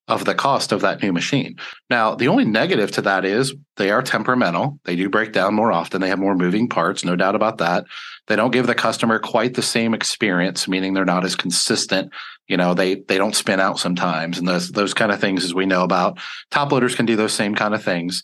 [0.08, 1.56] of the cost of that new machine.
[1.90, 4.80] Now, the only negative to that is they are temperamental.
[4.84, 6.02] They do break down more often.
[6.02, 7.86] They have more moving parts, no doubt about that.
[8.28, 12.12] They don't give the customer quite the same experience, meaning they're not as consistent.
[12.48, 15.54] You know, they they don't spin out sometimes and those those kind of things as
[15.54, 16.20] we know about.
[16.50, 18.24] Top loaders can do those same kind of things.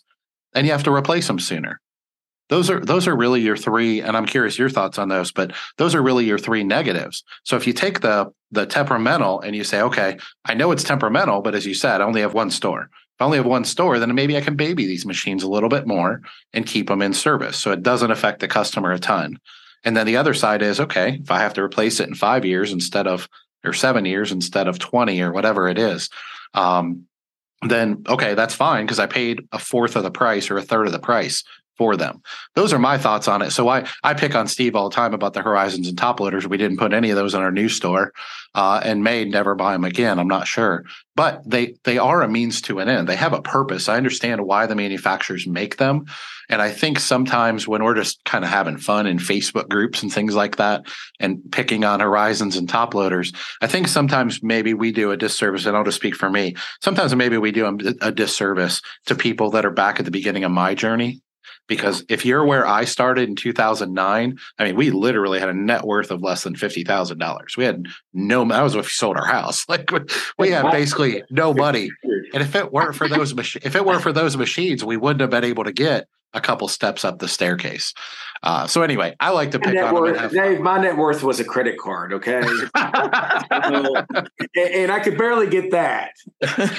[0.54, 1.80] And you have to replace them sooner
[2.48, 5.52] those are those are really your three and i'm curious your thoughts on those but
[5.76, 7.22] those are really your three negatives.
[7.44, 11.42] So if you take the the temperamental and you say okay i know it's temperamental
[11.42, 12.90] but as you said i only have one store.
[12.92, 15.68] If i only have one store then maybe i can baby these machines a little
[15.68, 16.22] bit more
[16.52, 19.38] and keep them in service so it doesn't affect the customer a ton.
[19.84, 22.44] And then the other side is okay if i have to replace it in five
[22.44, 23.28] years instead of
[23.64, 26.08] or seven years instead of 20 or whatever it is
[26.54, 27.08] um,
[27.62, 30.86] then okay, that's fine because I paid a fourth of the price or a third
[30.86, 31.42] of the price
[31.78, 32.20] for them.
[32.54, 33.52] Those are my thoughts on it.
[33.52, 36.46] So I I pick on Steve all the time about the Horizons and top loaders.
[36.46, 38.12] We didn't put any of those in our new store,
[38.54, 40.18] uh, and may never buy them again.
[40.18, 43.08] I'm not sure, but they they are a means to an end.
[43.08, 43.88] They have a purpose.
[43.88, 46.06] I understand why the manufacturers make them,
[46.48, 50.12] and I think sometimes when we're just kind of having fun in Facebook groups and
[50.12, 50.86] things like that,
[51.20, 55.66] and picking on Horizons and top loaders, I think sometimes maybe we do a disservice.
[55.66, 56.56] And I'll just speak for me.
[56.82, 60.44] Sometimes maybe we do a, a disservice to people that are back at the beginning
[60.44, 61.22] of my journey
[61.68, 65.84] because if you're where I started in 2009, I mean, we literally had a net
[65.84, 67.56] worth of less than $50,000.
[67.56, 69.66] We had no, that was if we sold our house.
[69.78, 69.90] Like
[70.38, 71.90] we had basically no money.
[72.32, 75.20] And if it weren't for those, machines, if it weren't for those machines, we wouldn't
[75.20, 77.92] have been able to get a couple steps up the staircase.
[78.42, 81.22] Uh, so anyway, I like to pick net on them worth, Dave, my net worth
[81.22, 82.40] was a credit card, okay?
[82.74, 84.06] and,
[84.56, 86.12] and I could barely get that.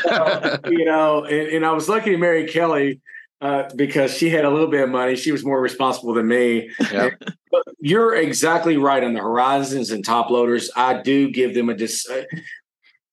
[0.01, 2.99] So, you know, and, and I was lucky to marry Kelli
[3.41, 5.15] uh, because she had a little bit of money.
[5.15, 6.69] She was more responsible than me.
[6.91, 7.23] Yep.
[7.51, 10.69] But you're exactly right on the horizons and top loaders.
[10.75, 12.07] I do give them a dis.
[12.09, 12.23] uh,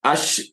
[0.04, 0.50] I sh-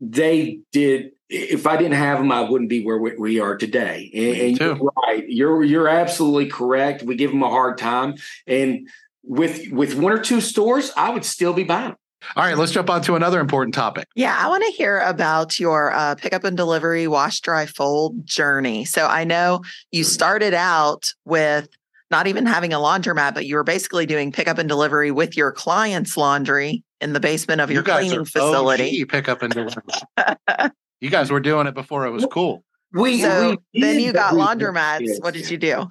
[0.00, 1.12] they did.
[1.28, 4.10] If I didn't have them, I wouldn't be where we, we are today.
[4.12, 5.24] And, and you're right.
[5.26, 7.02] You're you're absolutely correct.
[7.02, 8.16] We give them a hard time,
[8.46, 8.88] and
[9.22, 11.96] with with one or two stores, I would still be buying.
[12.36, 14.08] All right, let's jump on to another important topic.
[14.14, 18.84] Yeah, I want to hear about your uh, pickup and delivery wash, dry, fold journey.
[18.84, 21.68] So I know you started out with
[22.10, 25.50] not even having a laundromat, but you were basically doing pickup and delivery with your
[25.50, 29.02] client's laundry in the basement of your you guys cleaning are facility.
[29.02, 29.82] OG pick up and deliver.
[31.00, 32.64] you guys were doing it before it was cool.
[32.92, 35.00] We, So we then you got laundromats.
[35.00, 35.90] Yes, What did you do?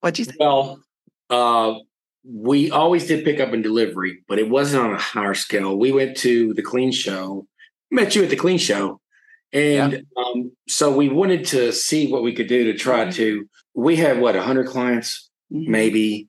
[0.00, 0.34] What'd you say?
[0.38, 0.80] Well,
[1.30, 1.74] uh,
[2.24, 5.78] we always did pickup and delivery, but it wasn't on a higher scale.
[5.78, 7.46] We went to the clean show,
[7.90, 9.00] met you at the clean show.
[9.52, 13.46] And um, so we wanted to see what we could do to try to.
[13.74, 15.68] We had what, 100 clients, Mhm.
[15.68, 16.28] maybe,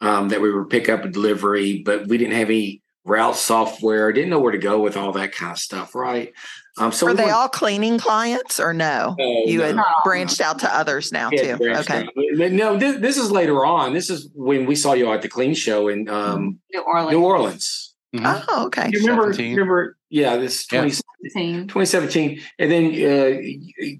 [0.00, 4.12] um, that we were pick up and delivery, but we didn't have any route software,
[4.12, 6.32] didn't know where to go with all that kind of stuff, right?
[6.78, 9.14] Um, so Were we they all cleaning clients or no?
[9.18, 9.64] No, you no.
[9.66, 9.84] had No.
[10.04, 11.64] branched out to others now Yeah, too.
[11.78, 12.06] Okay.
[12.06, 12.52] out.
[12.52, 13.92] No, this, this is later on.
[13.92, 17.10] This is when we saw you at the clean show in um, New Orleans.
[17.12, 17.94] New Orleans.
[18.14, 18.44] Mhm.
[18.48, 18.88] Oh, okay.
[18.92, 19.28] You remember?
[19.28, 19.96] Remember?
[20.08, 20.80] Yeah, this Yeah.
[20.80, 20.94] 20,
[21.34, 21.68] 17.
[21.68, 23.40] 2017, and then uh,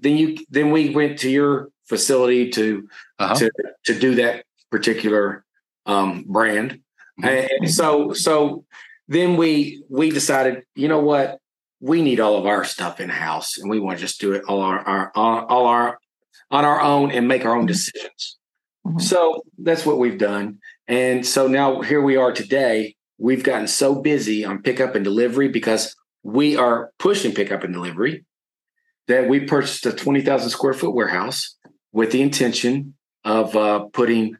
[0.01, 2.87] then you then we went to your facility to
[3.19, 3.35] Uh-huh.
[3.35, 3.51] to
[3.85, 5.43] to do that particular
[5.85, 6.79] um, brand,
[7.21, 7.49] Mhm.
[7.61, 8.65] and so so
[9.07, 11.38] then we we decided, you know what,
[11.79, 14.43] we need all of our stuff in house, and we want to just do it
[14.47, 15.99] all our, our all our
[16.51, 18.37] on our own and make our own decisions.
[18.85, 19.01] Mhm.
[19.01, 22.95] So that's what we've done, and so now here we are today.
[23.17, 28.25] We've gotten so busy on pickup and delivery because we are pushing pickup and delivery
[29.07, 31.57] that we purchased a 20,000 square foot warehouse
[31.91, 34.35] with the intention of uh, putting.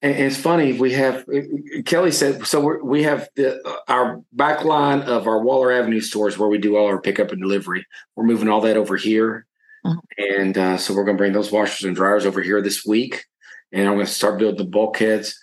[0.00, 2.60] And it's funny, we have Kelli said so.
[2.60, 6.76] We're, we have the, our back line of our Waller Avenue stores where we do
[6.76, 7.84] all our pickup and delivery.
[8.14, 9.44] We're moving all that over here,
[9.84, 9.98] Mhm.
[10.16, 13.24] and uh, so we're going to bring those washers and dryers over here this week,
[13.72, 15.36] and I'm going to start building the bulkheads.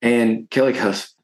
[0.00, 1.14] And Kelli goes,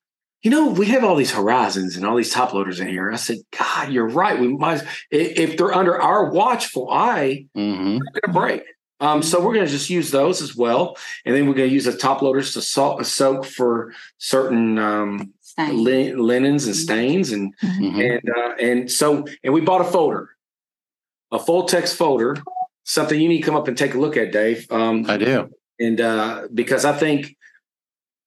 [0.43, 3.11] you know, we have all these horizons and all these top loaders in here.
[3.11, 4.39] I said, God, you're right.
[4.39, 8.01] We might, if they're under our watchful eye, Mhm.
[8.13, 8.63] they're going to break.
[9.01, 11.75] Um, so we're going to just use those as well, and then we're going to
[11.75, 15.85] use the top loaders to salt, soak for certain um, Stain.
[15.85, 18.19] li- linens and stains, and Mhm.
[18.21, 20.31] and uh, and so and we bought a folder,
[21.31, 22.39] a Foltex folder,
[22.85, 24.67] something you need to come up and take a look at, Dave.
[24.73, 25.51] Um, I do.
[25.79, 27.37] and uh, because I think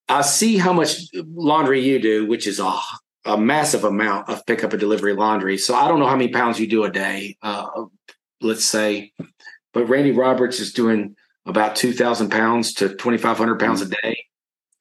[0.08, 2.78] I see how much laundry you do, which is a
[3.26, 5.58] a massive amount of pickup and delivery laundry.
[5.58, 7.38] So I don't know how many pounds you do a day.
[7.42, 7.68] Uh,
[8.42, 9.12] let's say,
[9.74, 11.16] but Randy Roberts is doing
[11.46, 14.26] about two thousand pounds to twenty five hundred pounds a day,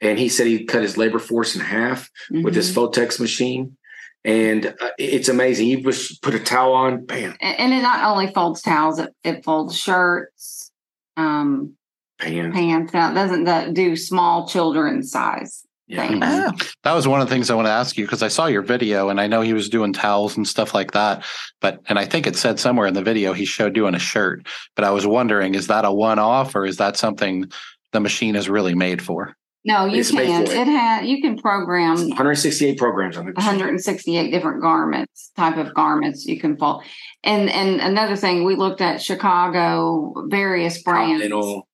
[0.00, 2.74] and he said he cut his labor force in half with this Mhm.
[2.74, 3.76] Foltex machine.
[4.24, 5.68] And uh, it's amazing.
[5.68, 9.14] You just put a towel on, bam, And and it not only folds towels, it,
[9.22, 10.72] it folds shirts,
[11.16, 11.74] um,
[12.18, 12.52] pan.
[12.52, 12.92] pants.
[12.92, 16.06] Now doesn't that do small children size Yeah.
[16.06, 16.22] things.
[16.24, 16.50] Mm-hmm.
[16.54, 18.46] Oh, That was one of the things I want to ask you because I saw
[18.46, 21.24] your video and I know he was doing towels and stuff like that.
[21.60, 24.46] But and I think it said somewhere in the video he showed doing a shirt.
[24.76, 27.50] But I was wondering, is that a one off or is that something
[27.92, 29.34] the machine is really made for?
[29.64, 30.46] No, you It's can.
[30.46, 30.56] for it.
[30.56, 36.24] It had you can program 168 programs on the 168 different garments, type of garments
[36.26, 36.84] you can fold.
[37.24, 41.66] And and another thing, we looked at Chicago, various brands, Continental.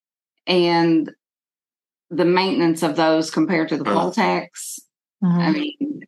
[0.46, 1.10] and
[2.14, 3.94] the maintenance of those compared to the Uh.
[3.94, 4.80] Foltex.
[5.22, 5.54] I mhm.
[5.54, 6.00] mean,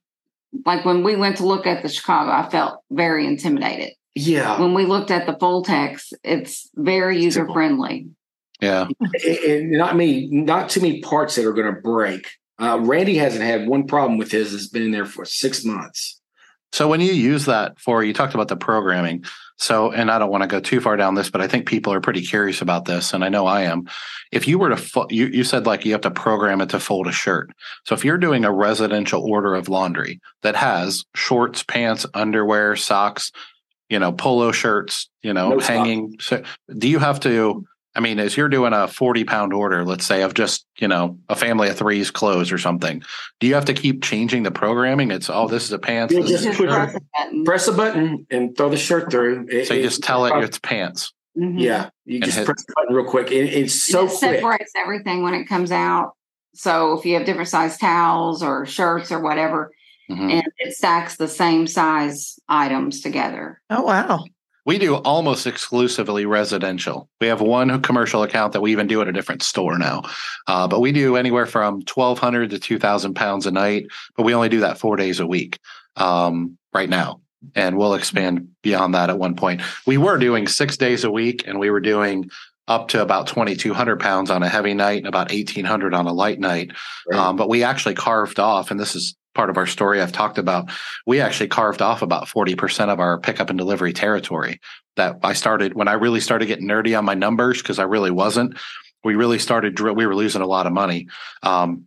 [0.65, 3.93] like when we went to look at the Chicago, I felt very intimidated.
[4.15, 4.61] Yeah.
[4.61, 8.09] When we looked at the Foltex, it's very user friendly.
[8.61, 8.89] Yeah.
[9.01, 12.27] and and not me, not too many parts that are going to break.
[12.59, 14.55] Uh, Randy hasn't had one problem with his.
[14.55, 16.21] It's been in there for six months.
[16.73, 19.25] So when you use that for, you talked about the programming.
[19.59, 21.93] So, and I don't want to go too far down this, but I think people
[21.93, 23.89] are pretty curious about this, and I know I am.
[24.31, 26.81] If you were to, fo- you you said like you have to program it to
[26.81, 27.51] fold a shirt.
[27.85, 33.33] So if you're doing a residential order of laundry that has shorts, pants, underwear, socks,
[33.89, 36.17] you know, polo shirts, you know, No hanging.
[36.21, 36.43] So
[36.77, 37.67] do you have to?
[37.97, 41.19] I mean, as you're doing a 40 pound order, let's say of just, you know,
[41.31, 43.03] a family of threes clothes or something,
[43.41, 45.11] do you have to keep changing the programming?
[45.11, 46.13] It's, oh, this is a pants.
[46.13, 47.45] You just put press a button.
[47.45, 49.47] Press a button and throw the shirt through.
[49.51, 51.13] It- So you it- just tell it it's pants.
[51.39, 51.61] Mhm.
[51.61, 53.31] Yeah, you And just hit- press the button real quick.
[53.33, 54.19] It, it's so it quick.
[54.19, 56.13] separates everything when it comes out.
[56.55, 59.71] So if you have different size towels or shirts or whatever,
[60.11, 60.33] Mhm.
[60.33, 63.61] and it stacks the same size items together.
[63.71, 64.25] Oh, wow.
[64.67, 67.09] We do almost exclusively residential.
[67.21, 70.03] We have one commercial account that we even do at a different store now.
[70.49, 73.87] Uh, but we do anywhere from 1,200 to 2,000 pounds a night,
[74.17, 75.61] but we only do that four days a week
[75.95, 77.21] um, right now.
[77.55, 79.63] And we'll expand beyond that at one point.
[79.87, 82.29] We were doing six days a week and we were doing
[82.69, 86.41] up to about 2,200 pounds on a heavy night and about 1,800 on a light
[86.41, 86.73] night.
[87.07, 87.19] Right.
[87.19, 90.39] Um, but we actually carved off, and this is part of our story I've talked
[90.39, 90.71] about.
[91.07, 94.61] We actually carved off about 40% of our pickup and delivery territory
[94.97, 98.11] that I started when I really started getting nerdy on my numbers because I really
[98.11, 98.59] wasn't.
[99.05, 101.07] We really started, we were losing a lot of money.
[101.43, 101.87] Um,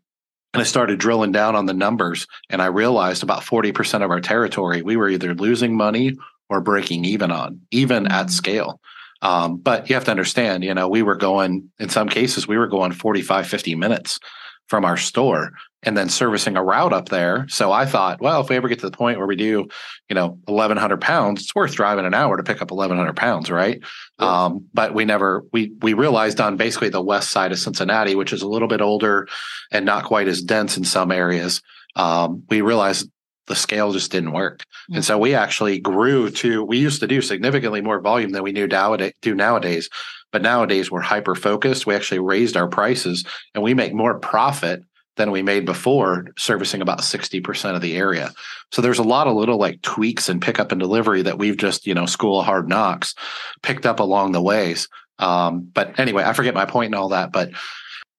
[0.54, 4.22] and I started drilling down on the numbers, and I realized about 40% of our
[4.22, 6.18] territory, we were either losing money
[6.50, 8.80] or breaking even on, even at scale.
[9.22, 12.58] Um, but you have to understand, you know, we were going, in some cases, we
[12.58, 14.20] were going 45, 50 minutes
[14.68, 15.52] from our store
[15.84, 17.48] and then servicing a route up there.
[17.48, 19.68] So I thought, well, if we ever get to the point where we do,
[20.10, 23.50] you know, 1100 pounds, it's worth driving an hour to pick up 1100 pounds.
[23.50, 23.82] Right.
[24.20, 24.46] Yeah.
[24.46, 28.34] Um, but we never, we, we realized on basically the west side of Cincinnati, which
[28.34, 29.28] is a little bit older
[29.72, 31.62] and not quite as dense in some areas.
[31.96, 33.10] Um, we realized
[33.48, 34.64] the scale just didn't work.
[34.94, 38.52] And so we actually grew to, we used to do significantly more volume than we
[38.52, 39.90] knew nowadays, do nowadays.
[40.32, 41.88] But nowadays we're hyper focused.
[41.88, 43.26] We actually raised our prices
[43.56, 44.84] and we make more profit
[45.20, 48.32] than we made before, servicing about 60% of the area.
[48.72, 51.86] So there's a lot of little like tweaks and pickup and delivery that we've just,
[51.86, 53.14] you know, school of hard knocks
[53.62, 54.88] picked up along the ways.
[55.20, 57.32] Um, but anyway, I forget my point and all that.
[57.32, 57.52] But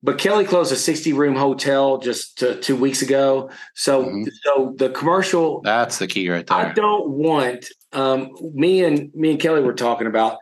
[0.03, 3.51] But Kelli closed a 60 room hotel just uh, two weeks ago.
[3.75, 4.29] So, Mhm.
[4.45, 6.57] so the commercial, that's the key right there.
[6.57, 10.37] I don't want, um, me and me and Kelly were talking about,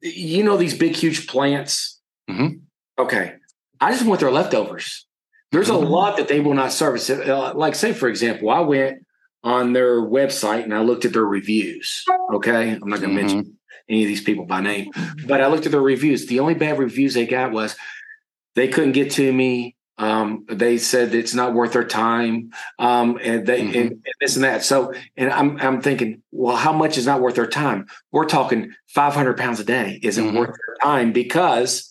[0.00, 1.98] you know, these big, huge plants.
[2.30, 2.60] Mhm.
[2.98, 3.34] Okay.
[3.80, 5.06] I just want their leftovers.
[5.52, 7.10] There's a lot that they will not service.
[7.10, 9.04] Uh, Like, say, for example, I went
[9.42, 12.04] on their website and I looked at their reviews.
[12.34, 12.70] Okay.
[12.80, 13.26] I'm not going to Mhm.
[13.26, 13.56] mention
[13.88, 14.90] any of these people by name,
[15.26, 16.26] but I looked at their reviews.
[16.26, 17.74] The only bad reviews they got was
[18.54, 19.74] they couldn't get to me.
[19.98, 23.66] Um, they said it's not worth their time, um, and they Mhm.
[23.68, 24.64] and, and this and that.
[24.64, 27.84] So, and I'm I'm thinking, well, how much is not worth their time?
[28.10, 30.38] We're talking 500 pounds a day isn't Mhm.
[30.38, 31.89] worth their time because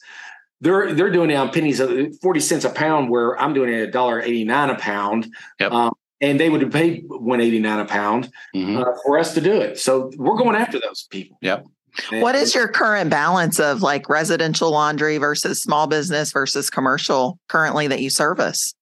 [0.61, 1.91] they're they're doing it on pennies, of
[2.21, 5.31] 40 cents a pound, where I'm doing it at dollar 89 a pound.
[5.59, 5.71] Yep.
[5.71, 8.81] Um, and they would have paid 189 a pound Mhm.
[8.81, 9.79] uh, for us to do it.
[9.79, 11.37] So we're going after those people.
[11.41, 11.65] Yep.
[12.11, 17.39] And- What is your current balance of like residential laundry versus small business versus commercial
[17.47, 18.73] currently that you service?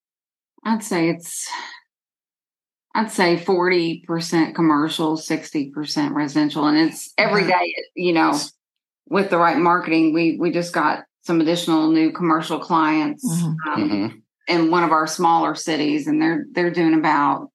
[0.66, 1.48] I'd say it's
[2.96, 6.66] I'd say 40% commercial, 60% residential.
[6.66, 7.52] And it's every Mhm.
[7.96, 8.36] you know,
[9.08, 13.56] with the right marketing, we we just got some additional new commercial clients Mhm.
[13.68, 14.22] um, Mhm.
[14.48, 17.50] in one of our smaller cities and they're they're doing about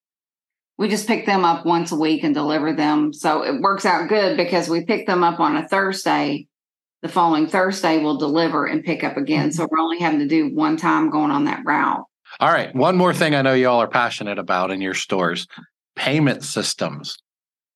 [0.79, 3.13] we just pick them up once a week and deliver them.
[3.13, 6.47] So it works out good because we pick them up on a Thursday.
[7.03, 9.53] The following Thursday we'll deliver and pick up again.
[9.53, 12.05] So we're only having to do one time going on that route.
[12.41, 12.75] All right.
[12.75, 15.47] One more thing I know y'all are passionate about in your stores
[15.95, 17.17] payment systems.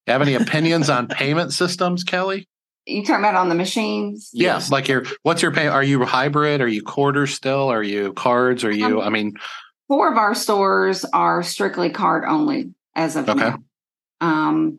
[0.07, 2.47] You have any opinions on payment systems, Kelli?
[2.87, 4.31] You talking about on the machines?
[4.33, 4.71] Yes.
[4.71, 5.67] Like your what's your pay?
[5.67, 6.61] Are you hybrid?
[6.61, 7.69] Are you quarter still?
[7.69, 8.63] Are you cards?
[8.65, 9.35] Are you, Um, I mean,
[9.89, 13.39] Four of our stores are strictly card only as of Okay.
[13.39, 13.59] now.
[14.21, 14.79] Um,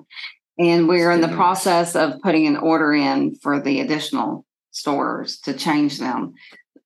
[0.58, 5.54] and we're in the process of putting an order in for the additional stores to
[5.54, 6.34] change them.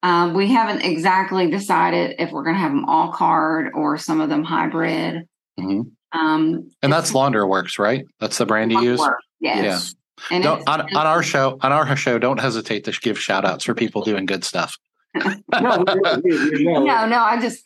[0.04, 4.22] Um, we haven't exactly decided if we're going to have them all card or some
[4.22, 5.28] of them hybrid.
[5.60, 5.92] Mhm.
[6.12, 8.06] Um, and that's LaundroWorks, right?
[8.20, 9.02] That's the brand you use?
[9.40, 9.96] Yes.
[10.30, 13.64] And Don't, on, on our show, on our show, don't hesitate to give shout outs
[13.64, 14.78] for people doing good stuff.
[15.16, 17.64] no, no, no, no, I just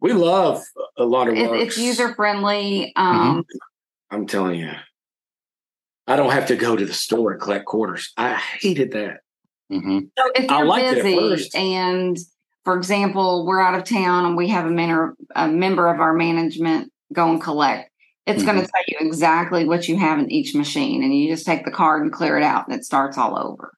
[0.00, 0.62] we love
[0.96, 2.92] a lot of it, it's user friendly.
[2.94, 3.44] Um,
[4.10, 4.70] I'm telling you,
[6.06, 8.12] I don't have to go to the store and collect quarters.
[8.16, 9.20] I hated that.
[9.72, 10.00] Mm-hmm.
[10.16, 11.56] So if I you're liked it busy first.
[11.56, 12.18] and,
[12.64, 16.12] for example, we're out of town and we have a, member a member of our
[16.12, 17.90] management go and collect,
[18.26, 18.64] it's going Mm-hmm.
[18.66, 21.70] to tell you exactly what you have in each machine, and you just take the
[21.70, 23.72] card and clear it out, and it starts all over.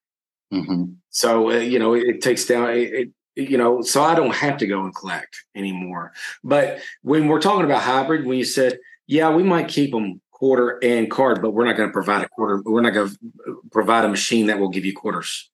[0.50, 2.70] hmm So uh, you know, it, it takes down.
[2.70, 2.92] It,
[3.36, 6.12] it, you know, so I don't have to go and collect anymore.
[6.42, 10.78] But when we're talking about hybrid, when you said, yeah, we might keep them quarter
[10.82, 12.62] and card, but we're not going to provide a quarter.
[12.64, 15.50] We're not going to provide a machine that will give you quarters.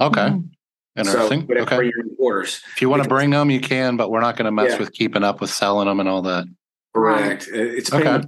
[0.00, 0.20] Okay.
[0.28, 0.50] Mhm.
[0.96, 1.40] Interesting.
[1.40, 1.76] So, but okay.
[1.76, 2.60] bring your own quarters.
[2.76, 4.78] If you want to bring them, you can, but we're not going to mess Yeah.
[4.78, 6.44] with keeping up with selling them and all that.
[6.94, 7.48] Correct.
[7.52, 8.04] Uh, It's Okay.
[8.04, 8.26] payment.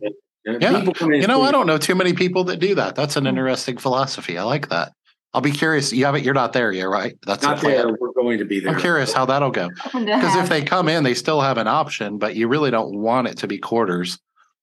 [0.48, 0.84] Uh, Yeah.
[0.94, 2.94] Come in You know, and I don't know too many people that do that.
[2.94, 3.28] That's an Hmm.
[3.28, 4.38] interesting philosophy.
[4.38, 4.92] I like that.
[5.34, 5.92] I'll be curious.
[5.92, 6.24] You haven't.
[6.24, 7.14] You're not there yet, right?
[7.26, 7.88] That's not the there.
[8.00, 8.72] We're going to be there.
[8.72, 9.68] I'm curious how that'll go.
[9.92, 13.28] Because if they come in, they still have an option, but you really don't want
[13.28, 14.18] it to be quarters.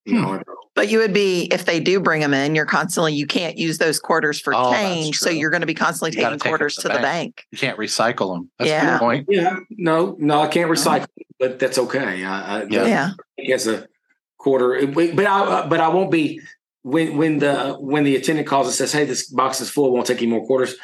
[0.07, 0.37] Hmm.
[0.75, 3.77] But you would be if they do bring them in, you're constantly you can't use
[3.77, 6.87] those quarters for oh, change, so you're going to be constantly you taking quarters to,
[6.87, 7.01] the, to bank.
[7.01, 7.45] the, bank.
[7.51, 8.49] You can't recycle them.
[8.57, 8.97] That's yeah.
[8.97, 9.27] point.
[9.29, 11.05] Yeah, no, no, I can't recycle,
[11.39, 12.25] but that's okay.
[12.25, 13.11] I, I, yeah,
[13.53, 13.85] as a
[14.43, 16.41] quarter, but I but I won't be
[16.83, 20.05] when when the when the attendant calls and says, "Hey, this box is full, won't
[20.05, 20.75] take any more quarters."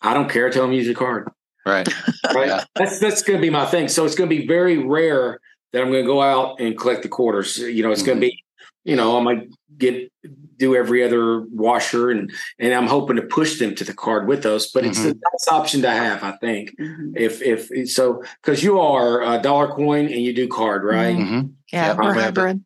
[0.00, 0.48] I don't care.
[0.50, 1.28] Tell them use your card.
[1.66, 1.88] Right.
[2.34, 2.48] right.
[2.48, 2.64] Yeah.
[2.76, 3.88] That's that's going to be my thing.
[3.88, 5.40] So it's going to be very rare
[5.72, 7.58] that I'm going to go out and collect the quarters.
[7.58, 8.06] You know, it's mm-hmm.
[8.06, 8.44] going to be,
[8.84, 10.10] you know, I might get
[10.56, 14.42] do every other washer and and I'm hoping to push them to the card with
[14.42, 14.70] those.
[14.70, 14.90] But mm-hmm.
[14.90, 15.20] it's the mm-hmm.
[15.32, 16.78] best option to have, I think.
[16.78, 17.16] Mm-hmm.
[17.16, 21.16] If if so, because you are a dollar coin and you do card, right?
[21.16, 21.48] Mm-hmm.
[21.72, 22.64] Yeah, yeah, we're hybrid.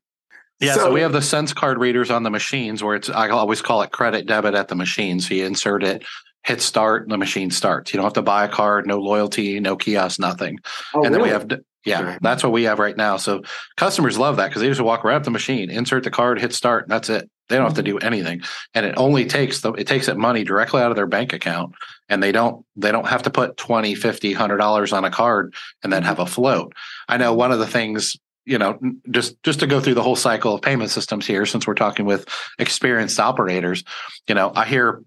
[0.63, 3.29] Yeah, so, so, we have the Sense card readers on the machines where it's I
[3.31, 5.19] always call it credit debit at the machine.
[5.21, 6.05] So you insert it,
[6.45, 7.93] hit start, and the machine starts.
[7.93, 10.59] You don't have to buy a card, no loyalty, no kiosk, nothing.
[10.95, 11.49] Oh, and then we have
[11.85, 13.17] yeah, that's what we have right now.
[13.17, 13.43] So
[13.77, 16.53] customers love that because they just walk right up the machine, insert the card, hit
[16.53, 17.29] start, and that's it.
[17.49, 17.99] They don't have to mm-hmm.
[17.99, 18.43] do anything,
[18.73, 21.75] and it only takes the it takes that money directly out of their bank account,
[22.09, 25.55] and they don't they don't have to put 20 50 100 dollars on a card
[25.83, 26.73] and then have a float.
[27.09, 28.79] I know one of the things you know
[29.11, 32.07] just just to go through the whole cycle of payment systems here since we're talking
[32.07, 32.29] with
[32.59, 33.85] experienced operators
[34.29, 35.03] you know i hear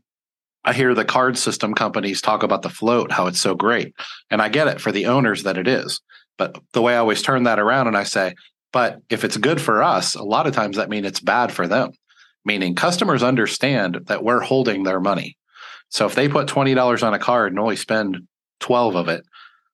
[0.64, 3.94] i hear the card system companies talk about the float how it's so great
[4.30, 6.02] and i get it for the owners that it is.
[6.38, 8.36] But the way i always turn that around and i say
[8.76, 11.66] but if it's good for us a lot of times that means it's bad for
[11.66, 11.92] them.
[12.44, 15.38] Meaning customers understand that we're holding their money.
[15.90, 18.28] So if they put $20 on a card and only spend
[18.60, 19.24] 12 of it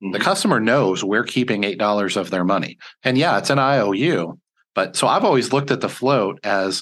[0.02, 0.24] the mm-hmm.
[0.24, 2.78] customer knows we're keeping $8 of their money.
[3.04, 4.39] And yeah, it's an IOU.
[4.74, 6.82] But so I've always looked at the float as,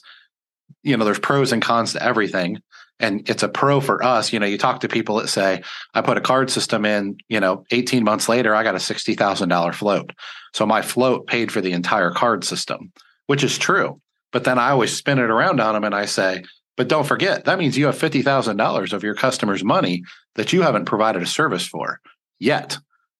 [0.83, 2.61] you know, there's pros and cons to everything.
[2.99, 4.31] And it's a pro for us.
[4.31, 5.61] You know, you talk to people that say,
[5.93, 9.73] I put a card system in, you know, 18 months later, I got a $60,000
[9.73, 10.11] float.
[10.53, 12.91] So my float paid for the entire card system,
[13.27, 14.01] which is true.
[14.31, 16.43] But then I always spin it around on them and I say,
[16.77, 20.03] but don't forget, that means you have $50,000 of your customer's money
[20.35, 21.99] that you haven't provided a service for
[22.39, 22.77] yet.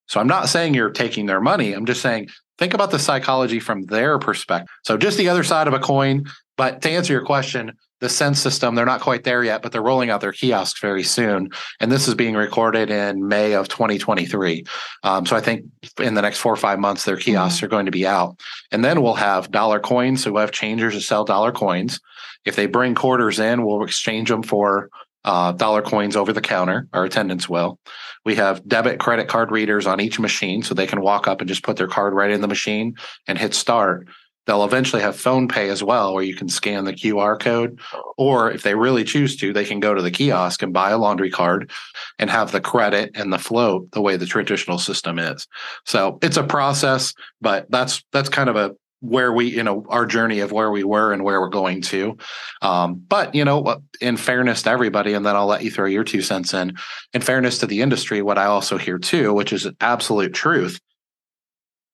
[0.09, 1.73] So I'm not saying you're taking their money.
[1.73, 4.67] I'm just saying think about the psychology from their perspective.
[4.83, 6.25] So just the other side of a coin.
[6.57, 9.81] But to answer your question, the Sense system, they're not quite there yet, but they're
[9.81, 11.49] rolling out their kiosks very soon.
[11.79, 14.65] And this is being recorded in May of 2023.
[15.03, 15.65] Um, so I think
[15.99, 17.65] in the next four or five months, their kiosks mm-hmm.
[17.65, 18.39] are going to be out.
[18.71, 20.23] And then we'll have dollar coins.
[20.23, 21.99] So we'll have changers to sell dollar coins.
[22.45, 24.89] If they bring quarters in, we'll exchange them for
[25.25, 26.87] uh, dollar coins over the counter.
[26.93, 27.79] Our attendants will.
[28.25, 31.47] We have debit credit card readers on each machine so they can walk up and
[31.47, 32.95] just put their card right in the machine
[33.27, 34.07] and hit start.
[34.45, 37.79] They'll eventually have phone pay as well, where you can scan the QR code.
[38.17, 40.97] Or if they really choose to, they can go to the kiosk and buy a
[40.97, 41.69] laundry card
[42.17, 45.47] and have the credit and the float the way the traditional system is.
[45.85, 50.05] So it's a process, but that's that's kind of a where we you know our
[50.05, 52.17] journey of where we were and where we're going to.
[52.61, 56.03] Um, but you know in fairness to everybody and then i'll let you throw your
[56.03, 56.73] two cents in
[57.13, 60.79] in fairness to the industry what i also hear too which is absolute truth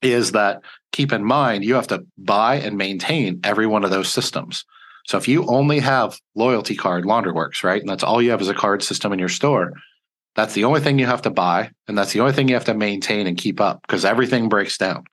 [0.02, 4.12] is that keep in mind you have to buy and maintain every one of those
[4.12, 4.66] systems.
[5.08, 8.50] So if you only have loyalty card LaundroWorks right and that's all you have is
[8.50, 9.74] a card system in your store
[10.36, 12.66] that's the only thing you have to buy and that's the only thing you have
[12.66, 15.06] to maintain and keep up because everything breaks down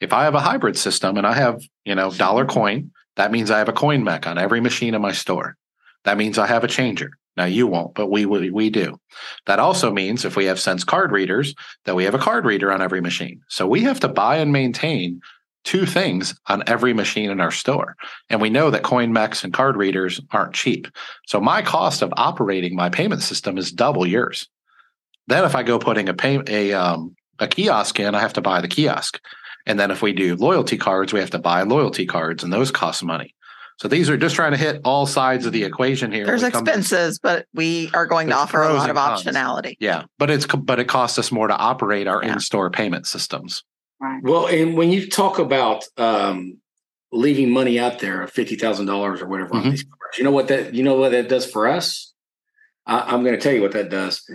[0.00, 3.50] if I have a hybrid system and I have, you know, dollar coin, that means
[3.50, 5.56] I have a coin mech on every machine in my store.
[6.04, 7.10] That means I have a changer.
[7.36, 8.98] Now you won't, but we we, we do.
[9.46, 12.72] That also means if we have Sense card readers, that we have a card reader
[12.72, 13.40] on every machine.
[13.48, 15.20] So we have to buy and maintain
[15.64, 17.96] two things on every machine in our store.
[18.30, 20.88] And we know that coin mechs and card readers aren't cheap.
[21.26, 24.48] So my cost of operating my payment system is double yours.
[25.26, 28.42] Then if I go putting a pay a um, a kiosk in, I have to
[28.42, 29.20] buy the kiosk.
[29.66, 32.70] And then if we do loyalty cards, we have to buy loyalty cards, and those
[32.70, 33.34] cost money.
[33.78, 36.26] So these are just trying to hit all sides of the equation here.
[36.26, 39.76] There's expenses, to, but we are going to offer a lot of optionality.
[39.80, 42.34] Yeah, but it's but it costs us more to operate our yeah.
[42.34, 43.64] in-store payment systems.
[43.98, 44.22] Right.
[44.22, 46.58] Well, and when you talk about um,
[47.10, 49.68] leaving money out there, fifty thousand dollars or whatever mm-hmm.
[49.68, 52.12] on these cards, you know what that you know what that does for us.
[52.84, 54.28] I, I'm going to tell you what that does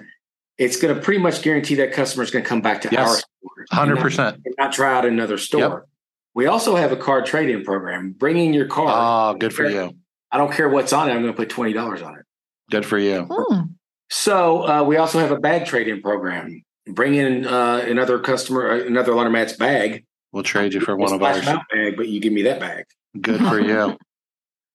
[0.57, 2.99] it's going to pretty much guarantee that customer is going to come back to yes,
[2.99, 3.29] our store.
[3.71, 4.41] Hundred percent.
[4.57, 5.59] Not try out another store.
[5.59, 5.89] Yep.
[6.33, 8.11] We also have a car trade-in program.
[8.11, 9.33] Bringing your car.
[9.33, 9.95] Oh, good for you.
[10.31, 11.13] I don't care what's on it.
[11.13, 12.25] I'm going to put twenty dollars on it.
[12.69, 13.27] Good for you.
[13.29, 13.61] Hmm.
[14.09, 16.63] So uh, we also have a bag trade-in program.
[16.87, 20.05] Bring in uh, another customer, uh, another laundromat's bag.
[20.31, 21.45] We'll trade you for one of ours.
[21.45, 22.85] Bag, but you give me that bag.
[23.19, 23.97] Good for you.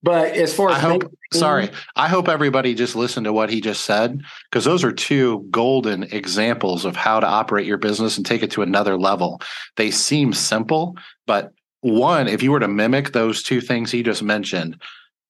[0.03, 3.61] But as far as I hope, sorry, I hope everybody just listened to what he
[3.61, 8.25] just said because those are two golden examples of how to operate your business and
[8.25, 9.43] take it to another level.
[9.77, 10.97] They seem simple,
[11.27, 14.81] but one, if you were to mimic those two things he just mentioned,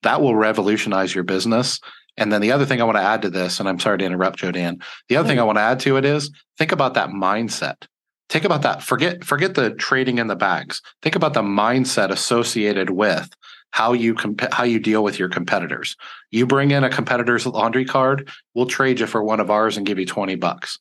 [0.03, 1.81] that will revolutionize your business.
[2.17, 4.05] And then the other thing I want to add to this, and I'm sorry to
[4.05, 4.79] interrupt, Joe Dan.
[5.09, 7.87] The other thing I want to add to it is think about that mindset.
[8.29, 8.83] Think about that.
[8.83, 10.81] Forget forget the trading in the bags.
[11.03, 13.29] Think about the mindset associated with
[13.71, 15.97] how you comp- how you deal with your competitors.
[16.31, 19.87] You bring in a competitor's laundry card, we'll trade you for one of ours and
[19.87, 20.79] give you 20 bucks.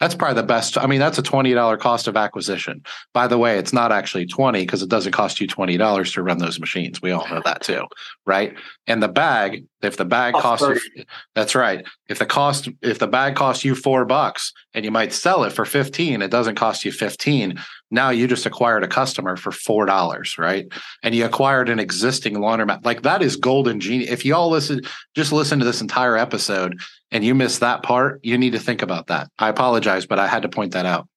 [0.00, 0.78] That's probably the best.
[0.78, 2.82] I mean, that's a $20 cost of acquisition.
[3.12, 6.38] By the way, it's not actually 20 because it doesn't cost you $20 to run
[6.38, 7.02] those machines.
[7.02, 7.84] We all know that too,
[8.24, 8.56] right?
[8.86, 11.86] And the bag, if the bag Costs costs you, that's right.
[12.08, 15.52] If the cost if the bag costs you 4 bucks and you might sell it
[15.52, 17.60] for 15, it doesn't cost you 15.
[17.90, 20.66] Now you just acquired a customer for $4, right?
[21.02, 22.84] And you acquired an existing laundromat.
[22.84, 24.10] Like that is golden genius.
[24.10, 24.80] If you all listen
[25.14, 26.80] just listen to this entire episode
[27.10, 29.28] and you miss that part, you need to think about that.
[29.38, 31.08] I apologize, but I had to point that out.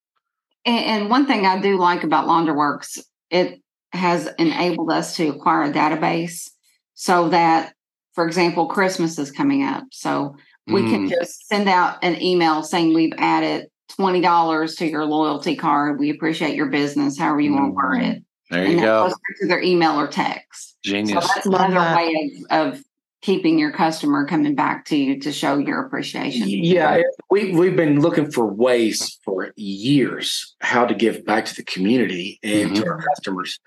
[0.65, 5.63] And, and one thing I do like about LaundroWorks, it has enabled us to acquire
[5.63, 6.49] a database
[6.95, 7.73] so that,
[8.13, 9.83] for example, Christmas is coming up.
[9.91, 10.35] So
[10.67, 13.67] we can Mm, just send out an email saying we've added
[13.99, 15.99] $20 to your loyalty card.
[15.99, 18.23] We appreciate your business, however you want to word it.
[18.49, 19.13] there and you that go.
[19.41, 20.77] to their email or text.
[20.85, 21.27] So Genius.
[21.27, 21.97] that's Love another that.
[21.97, 22.83] way of, of
[23.23, 26.47] keeping your customer coming back to you to show your appreciation.
[26.49, 27.01] Yeah,
[27.31, 32.39] we we've been looking for ways for years how to give back to the community
[32.43, 33.59] and to our customers,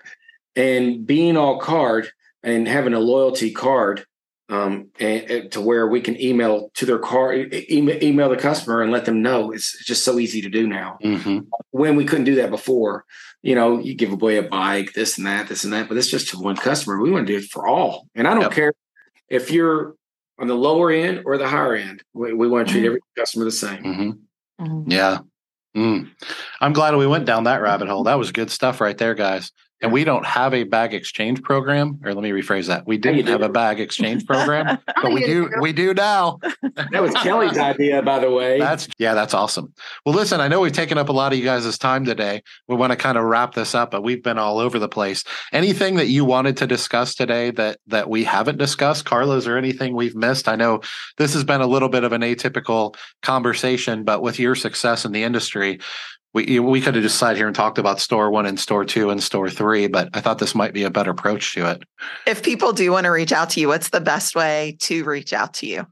[0.55, 2.09] and being all card
[2.43, 4.05] and having a loyalty card,
[4.47, 8.37] um, and, and to where we can email to their card, e- email, email the
[8.37, 9.51] customer and let them know.
[9.51, 10.99] It's just so easy to do now.
[11.01, 11.39] hmm
[11.71, 13.05] When we couldn't do that before,
[13.41, 16.11] you know, you give away a bike, this and that, this and that, but it's
[16.11, 17.01] just to one customer.
[17.01, 18.51] We want to do it for all, and I don't Yep.
[18.51, 18.73] care
[19.29, 19.95] if you're
[20.39, 22.03] on the lower end or the higher end.
[22.13, 22.87] We, we want to treat Mhm.
[22.87, 23.83] every customer the same.
[23.83, 24.11] hmm
[24.63, 24.83] Mhm.
[24.87, 25.19] Yeah.
[25.75, 26.09] Mm.
[26.61, 28.03] I'm glad we went down that rabbit hole.
[28.03, 29.51] That was good stuff right there, guys.
[29.81, 32.87] And we don't have a bag exchange program, or let me rephrase that.
[32.87, 35.49] We Yeah, you didn't have a bag exchange program, but we do.
[35.49, 35.61] do.
[35.61, 36.39] We do now.
[36.91, 38.59] That was Kelli's idea, by the way.
[38.59, 39.73] That's yeah, that's awesome.
[40.05, 42.41] Well, listen, I know we've taken up a lot of you guys' time today.
[42.67, 45.23] We want to kind of wrap this up, but we've been all over the place.
[45.53, 49.37] Anything that you wanted to discuss today that that we haven't discussed, Carla?
[49.37, 50.47] Is there anything we've missed?
[50.47, 50.81] I know
[51.17, 55.11] this has been a little bit of an atypical conversation, but with your success in
[55.11, 55.79] the industry,
[56.33, 59.09] we we could have just sat here and talked about store one and store two
[59.09, 61.83] and store three, but I thought this might be a better approach to it.
[62.25, 65.33] If people do want to reach out to you, what's the best way to reach
[65.33, 65.87] out to you?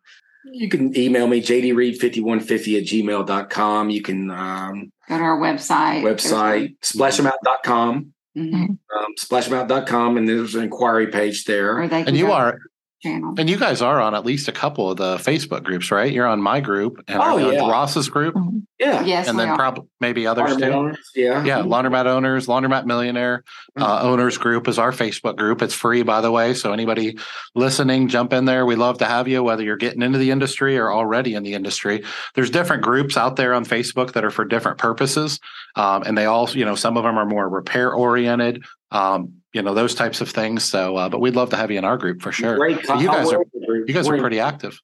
[0.52, 3.90] you can email me, jdreed5150 at gmail.com.
[3.90, 6.04] You can um, Go to our website.
[6.04, 8.14] website, splashemout.com.
[8.38, 8.54] Mhm.
[8.70, 8.78] Um,
[9.20, 11.80] splashemout.com, and there's an inquiry page there.
[11.82, 12.60] Or they can And you go are our
[13.06, 13.34] channel.
[13.38, 16.12] and you guys are on at least a couple of the Facebook groups, right?
[16.12, 17.60] You're on my group and Oh, yeah.
[17.70, 18.36] Ross's group.
[18.80, 19.04] Yeah.
[19.06, 20.72] Yes, and then probably maybe others Laundromat too.
[20.74, 21.44] owners, Yeah.
[21.46, 23.44] Yeah, laundromat owners, laundromat millionaire
[23.80, 25.62] uh, owners group is our Facebook group.
[25.62, 26.54] It's free, by the way.
[26.54, 27.18] So anybody
[27.56, 28.66] listening, jump in there.
[28.66, 31.54] We love to have you, whether you're getting into the industry or already in the
[31.54, 32.04] industry.
[32.36, 35.40] There's different groups out there on Facebook that are for different purposes,
[35.76, 38.64] um, and they all, you know, some of them are more repair oriented.
[38.96, 40.64] Um, you know those types of things.
[40.64, 42.58] So, uh, but we'd love to have you in our group for sure.
[42.58, 42.86] Great.
[42.88, 43.88] But you guys we're are in the group.
[43.88, 44.80] you guys We're are in- pretty active.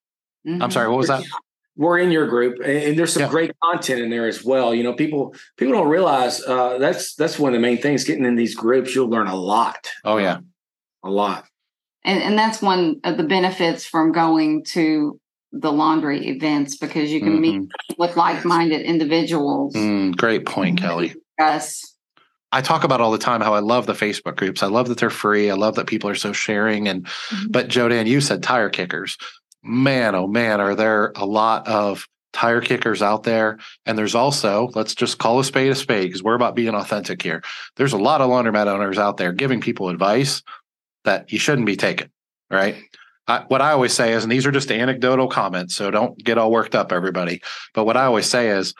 [0.45, 0.73] I'm Mhm.
[0.73, 1.23] sorry, what was that?
[1.77, 3.29] We're in your group, and, and there's some Yeah.
[3.29, 4.73] great content in there as well.
[4.75, 8.03] You know, people people don't realize uh, that's that's one of the main things.
[8.03, 10.39] Getting in these groups, you'll learn a lot, Oh yeah,
[11.03, 11.45] a lot.
[12.03, 15.19] And, and that's one of the benefits from going to
[15.51, 19.75] the laundry events because you can meet with like-minded individuals.
[19.75, 21.13] Mm, great point, Kelli.
[21.39, 21.90] Us.
[22.51, 24.61] I talk about all the time how I love the Facebook groups.
[24.61, 25.49] I love that they're free.
[25.49, 26.87] I love that people are so sharing.
[26.87, 27.51] And mm-hmm.
[27.51, 29.17] but Joe Dan, you said tire kickers.
[29.63, 33.59] Man, oh man, are there a lot of tire kickers out there?
[33.85, 37.21] And there's also, let's just call a spade a spade because we're about being authentic
[37.21, 37.43] here.
[37.75, 40.41] There's a lot of laundromat owners out there giving people advice
[41.03, 42.09] that you shouldn't be taking,
[42.49, 42.75] right?
[43.27, 46.37] I, what I always say is, and these are just anecdotal comments, so don't get
[46.37, 47.41] all worked up, everybody.
[47.73, 48.73] But what I always say is,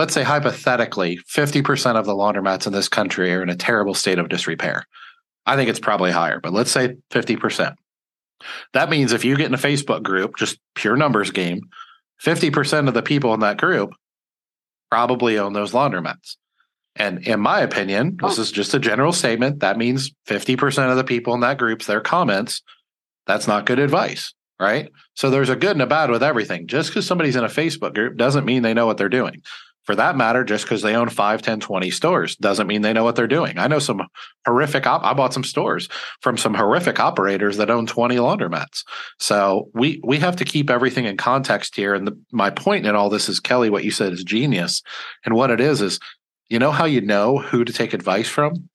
[0.00, 4.18] let's say hypothetically 50% of the laundromats in this country are in a terrible state
[4.18, 4.86] of disrepair.
[5.44, 7.74] I think it's probably higher, but let's say 50%.
[8.72, 11.68] That means if you get in a Facebook group, just pure numbers game,
[12.24, 13.90] 50% of the people in that group
[14.90, 16.36] probably own those laundromats.
[16.96, 18.42] And in my opinion, this oh.
[18.42, 19.60] is just a general statement.
[19.60, 22.62] That means 50% of the people in that group's their comments.
[23.26, 24.90] That's not good advice, right?
[25.12, 26.68] So there's a good and a bad with everything.
[26.68, 29.42] Just because somebody's in a Facebook group doesn't mean they know what they're doing.
[29.84, 33.02] For that matter, just because they own 5, 10, 20 stores doesn't mean they know
[33.02, 33.58] what they're doing.
[33.58, 34.02] I know some
[34.46, 35.88] horrific, op- I bought some stores
[36.20, 38.84] from some horrific operators that own 20 laundromats.
[39.18, 41.94] So we, we have to keep everything in context here.
[41.94, 44.82] And the, my point in all this is, Kelli, what you said is genius.
[45.24, 45.98] And what it is, is
[46.48, 48.68] you know how you know who to take advice from?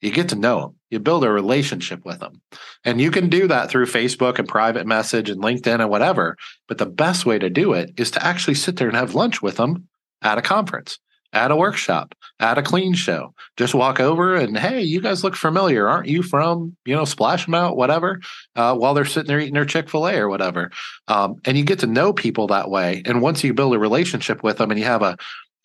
[0.00, 0.76] You get to know them.
[0.90, 2.40] You build a relationship with them.
[2.84, 6.36] And you can do that through Facebook and private message and LinkedIn and whatever.
[6.66, 9.42] But the best way to do it is to actually sit there and have lunch
[9.42, 9.88] with them
[10.22, 10.98] at a conference,
[11.32, 13.34] at a workshop, at a clean show.
[13.56, 15.88] Just walk over and, hey, you guys look familiar.
[15.88, 18.20] Aren't you from, you know, Splash 'Em Out, whatever,
[18.56, 20.70] uh, while they're sitting there eating their Chick fil A or whatever.
[21.08, 23.02] Um, and you get to know people that way.
[23.04, 25.16] And once you build a relationship with them and you have a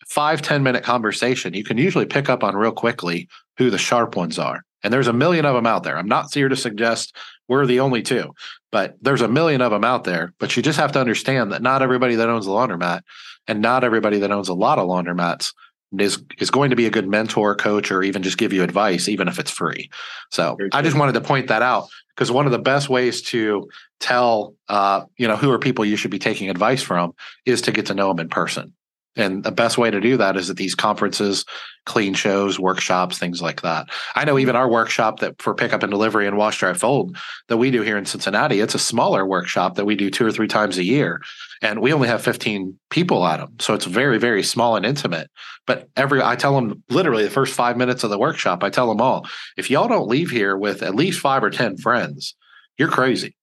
[0.08, 4.16] five ten minute conversation, you can usually pick up on real quickly who the sharp
[4.16, 4.62] ones are.
[4.82, 5.96] And there's a million of them out there.
[5.96, 7.16] I'm not here to suggest
[7.48, 8.34] we're the only two,
[8.72, 10.32] but there's a million of them out there.
[10.38, 13.02] But you just have to understand that not everybody that owns a laundromat
[13.46, 15.52] and not everybody that owns a lot of laundromats
[15.98, 19.08] is is going to be a good mentor, coach, or even just give you advice,
[19.08, 19.90] even if it's free.
[20.30, 23.68] So I just wanted to point that out because one of the best ways to
[24.00, 27.14] tell, uh, you know, who are people you should be taking advice from
[27.46, 28.72] is to get to know them in person.
[29.16, 31.44] And the best way to do that is at these conferences,
[31.86, 33.88] clean shows, workshops, things like that.
[34.14, 37.16] I know even our workshop that for pickup and delivery and wash, dry, fold
[37.48, 40.32] that we do here in Cincinnati, it's a smaller workshop that we do two or
[40.32, 41.20] three times a year.
[41.62, 43.54] And we only have 15 people at them.
[43.60, 45.30] So it's very, very small and intimate.
[45.66, 48.88] But every, I tell them literally the first five minutes of the workshop, I tell
[48.88, 52.34] them all, if y'all don't leave here with at least five or 10 friends,
[52.78, 53.36] you're crazy.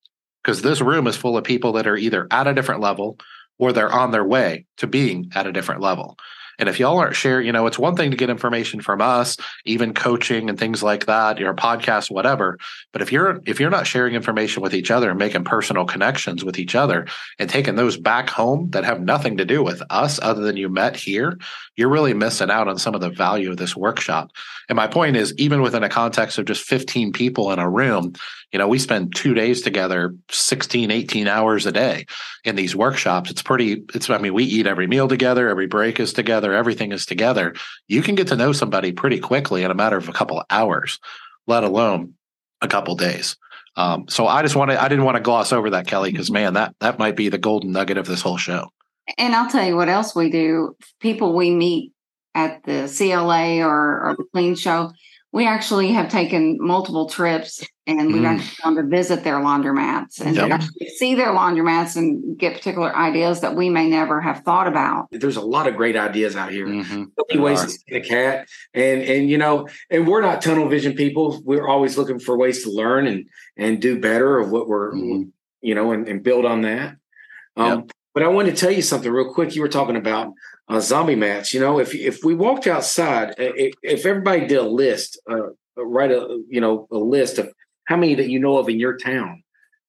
[0.43, 3.17] Because this room is full of people that are either at a different level
[3.62, 6.18] or they're on their way to being at a different level.
[6.57, 9.38] And if y'all aren't sharing, you know, it's one thing to get information from us,
[9.66, 12.57] even coaching and things like that, your podcast, whatever.
[12.91, 16.43] But if you're if you're not sharing information with each other and making personal connections
[16.43, 17.07] with each other
[17.39, 20.70] and taking those back home that have nothing to do with us other than you
[20.70, 21.38] met here,
[21.78, 24.32] you're really missing out on some of the value of this workshop.
[24.70, 28.14] And my point is, even within a context of just 15 people in a room,
[28.51, 32.05] you know, we spend two days together, 16, 18 hours a day
[32.43, 33.32] in these workshops.
[33.32, 36.91] It's pretty, it's, I mean, we eat every meal together, every break is together, everything
[36.91, 37.53] is together.
[37.88, 40.45] You can get to know somebody pretty quickly in a matter of a couple of
[40.49, 40.99] hours,
[41.47, 42.16] let alone
[42.62, 43.38] a couple days.
[43.76, 46.55] Um, so I just wanted, I didn't want to gloss over that, Kelli, because man,
[46.55, 48.70] that that might be the golden nugget of this whole show.
[49.18, 50.76] And I'll tell you what else we do.
[50.99, 51.93] People we meet
[52.36, 54.91] at the CLA or, or the Clean Show,
[55.34, 58.27] we actually have taken multiple trips and we've mm.
[58.27, 60.51] actually gone to visit their laundromats and yep.
[60.51, 65.07] actually see their laundromats and get particular ideas that we may never have thought about.
[65.11, 66.67] There's a lot of great ideas out here.
[66.67, 67.03] Mm-hmm.
[67.17, 70.67] So many ways to skin a cat, and and you know, and we're not tunnel
[70.67, 71.41] vision people.
[71.43, 73.25] We're always looking for ways to learn and
[73.57, 75.29] and do better of what we're, mm-hmm.
[75.61, 76.95] you know, and, and, build on that.
[77.55, 77.91] Um, yep.
[78.13, 79.55] But I wanted to tell you something real quick.
[79.55, 80.34] You were talking about
[80.68, 81.53] uh, zombie mats.
[81.53, 86.12] You know, if if we walked outside, if, if everybody did a list, uh, write
[86.12, 87.51] a you know a list of
[87.86, 89.43] how many that you know of in your town,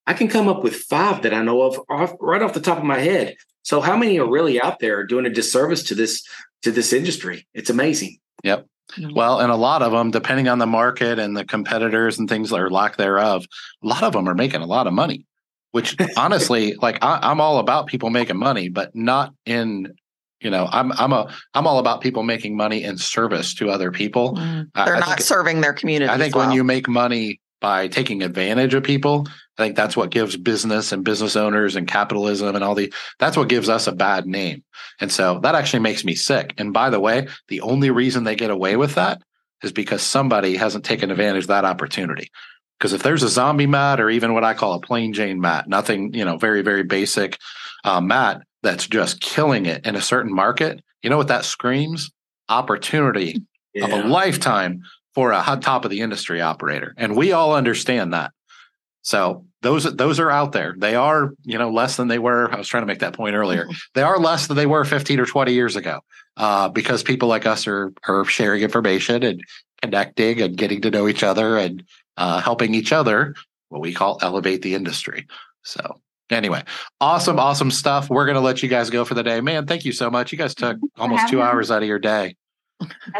[0.07, 2.79] I can come up with five that I know of off, right off the top
[2.79, 3.37] of my head.
[3.63, 6.27] So how many are really out there doing a disservice to this
[6.63, 7.47] to this industry?
[7.55, 8.19] It's amazing.
[8.43, 8.67] Yep.
[9.13, 12.53] Well, and a lot of them, depending on the market and the competitors and things
[12.53, 13.47] or lack thereof,
[13.83, 15.25] a lot of them are making a lot of money.
[15.71, 19.95] Which honestly, like I, I'm all about people making money, but not in
[20.43, 23.91] you know i'm i'm a i'm all about people making money in service to other
[23.91, 24.67] people mm.
[24.75, 26.47] they're I, not think, serving their community i think well.
[26.47, 29.27] when you make money by taking advantage of people
[29.59, 33.37] i think that's what gives business and business owners and capitalism and all the that's
[33.37, 34.63] what gives us a bad name
[35.01, 38.37] and so that actually makes me sick and by the way the only reason they
[38.37, 39.23] get away with that
[39.63, 42.31] is because somebody hasn't taken advantage of that opportunity
[42.79, 45.69] because if there's a zombie mat or even what i call a plain jane mat
[45.69, 47.39] nothing you know very very basic
[47.85, 52.11] uh, mat that's just killing it in a certain market, you know what that screams?
[52.49, 53.43] Opportunity
[53.75, 53.85] yeah.
[53.85, 54.83] of a lifetime
[55.15, 56.95] for a top of the industry operator.
[56.97, 58.33] And we all understand that.
[59.03, 60.75] So those those are out there.
[60.79, 62.53] They are, you know, less than they were.
[62.53, 63.69] I was trying to make that point earlier.
[63.95, 66.01] They are less than they were 15 or 20 years ago.
[66.37, 69.43] Uh, because people like us are are sharing information and
[69.83, 71.85] connecting and getting to know each other and
[72.17, 73.35] uh, helping each other,
[73.69, 75.27] what we call elevate the industry.
[75.63, 76.01] So
[76.31, 76.63] Anyway,
[77.01, 78.09] awesome, awesome stuff.
[78.09, 79.41] We're going to let you guys go for the day.
[79.41, 80.33] Man, thank you so much.
[80.33, 82.37] You guys took almost two hours out of your day.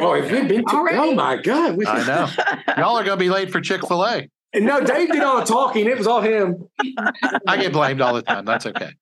[0.01, 0.65] Oh, have we been?
[0.65, 1.77] To, oh my God!
[1.77, 2.29] We, I know.
[2.79, 4.29] Y'all are going to be late for Chick Fil A.
[4.55, 5.87] No, Dave did all the talking.
[5.87, 6.69] It was all him.
[7.47, 8.45] I get blamed all the time.
[8.45, 8.93] That's okay.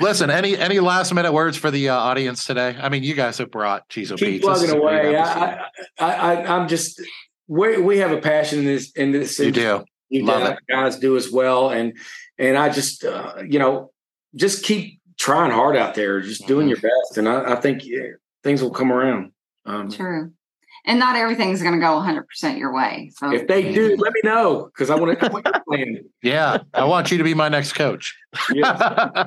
[0.00, 2.76] Listen, any any last minute words for the uh, audience today?
[2.78, 4.46] I mean, you guys have brought cheese Keep Pizza.
[4.46, 5.16] plugging away.
[5.16, 5.64] I,
[5.98, 7.00] I, I, I'm just
[7.48, 9.38] we we have a passion in this in this.
[9.38, 9.84] You do.
[10.08, 10.58] You Love it.
[10.68, 11.96] guys do as well, and
[12.38, 13.92] and I just, uh, you know,
[14.34, 18.10] just keep trying hard out there, just doing your best, and I, I think yeah,
[18.42, 19.32] things will come around.
[19.64, 20.32] Um, True.
[20.88, 23.10] And not everything's going to go 100% your way.
[23.16, 26.04] So if they do, let me know because I want to know what you're playing.
[26.22, 28.16] Yeah, I want you to be my next coach.
[28.52, 29.26] Yeah.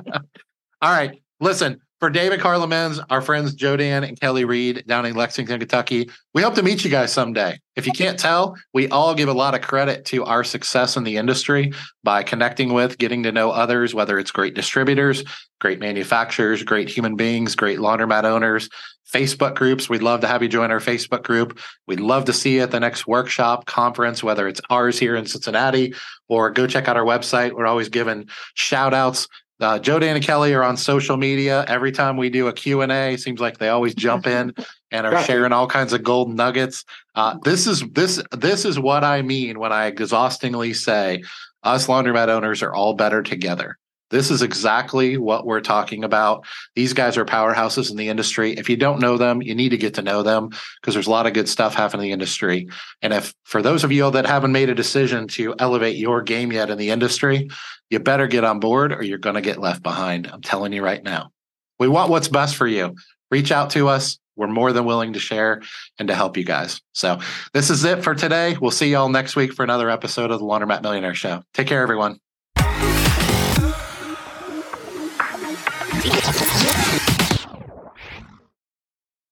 [0.82, 1.22] All right.
[1.38, 5.14] Listen, for Dave and Carla Menz, our friends Joe Dan and Kelli Reed down in
[5.14, 7.60] Lexington, Kentucky, we hope to meet you guys someday.
[7.76, 11.04] If you can't tell, we all give a lot of credit to our success in
[11.04, 15.22] the industry by connecting with, getting to know others, whether it's great distributors,
[15.60, 18.70] great manufacturers, great human beings, great laundromat owners,
[19.12, 19.90] Facebook groups.
[19.90, 21.58] We'd love to have you join our Facebook group.
[21.86, 25.26] We'd love to see you at the next workshop conference, whether it's ours here in
[25.26, 25.94] Cincinnati
[26.28, 27.52] or go check out our website.
[27.52, 29.28] We're always giving shout outs
[29.60, 31.64] uh, Joe, Dan, and Kelli are on social media.
[31.68, 34.54] Every time we do a Q&A, seems like they always jump in
[34.90, 36.84] and are sharing all kinds of gold nuggets.
[37.14, 41.22] Uh, this is this this is what I mean when I exhaustingly say
[41.62, 43.78] us laundromat owners are all better together.
[44.10, 46.44] This is exactly what we're talking about.
[46.74, 48.52] These guys are powerhouses in the industry.
[48.52, 50.50] If you don't know them, you need to get to know them
[50.80, 52.68] because there's a lot of good stuff happening in the industry.
[53.02, 56.50] And if for those of you that haven't made a decision to elevate your game
[56.52, 57.48] yet in the industry,
[57.88, 60.26] you better get on board or you're going to get left behind.
[60.26, 61.30] I'm telling you right now.
[61.78, 62.94] We want what's best for you.
[63.30, 64.18] Reach out to us.
[64.36, 65.60] We're more than willing to share
[65.98, 66.80] and to help you guys.
[66.92, 67.20] So,
[67.52, 68.56] this is it for today.
[68.58, 71.42] We'll see y'all next week for another episode of the Laundromat Millionaire Show.
[71.52, 72.20] Take care, everyone.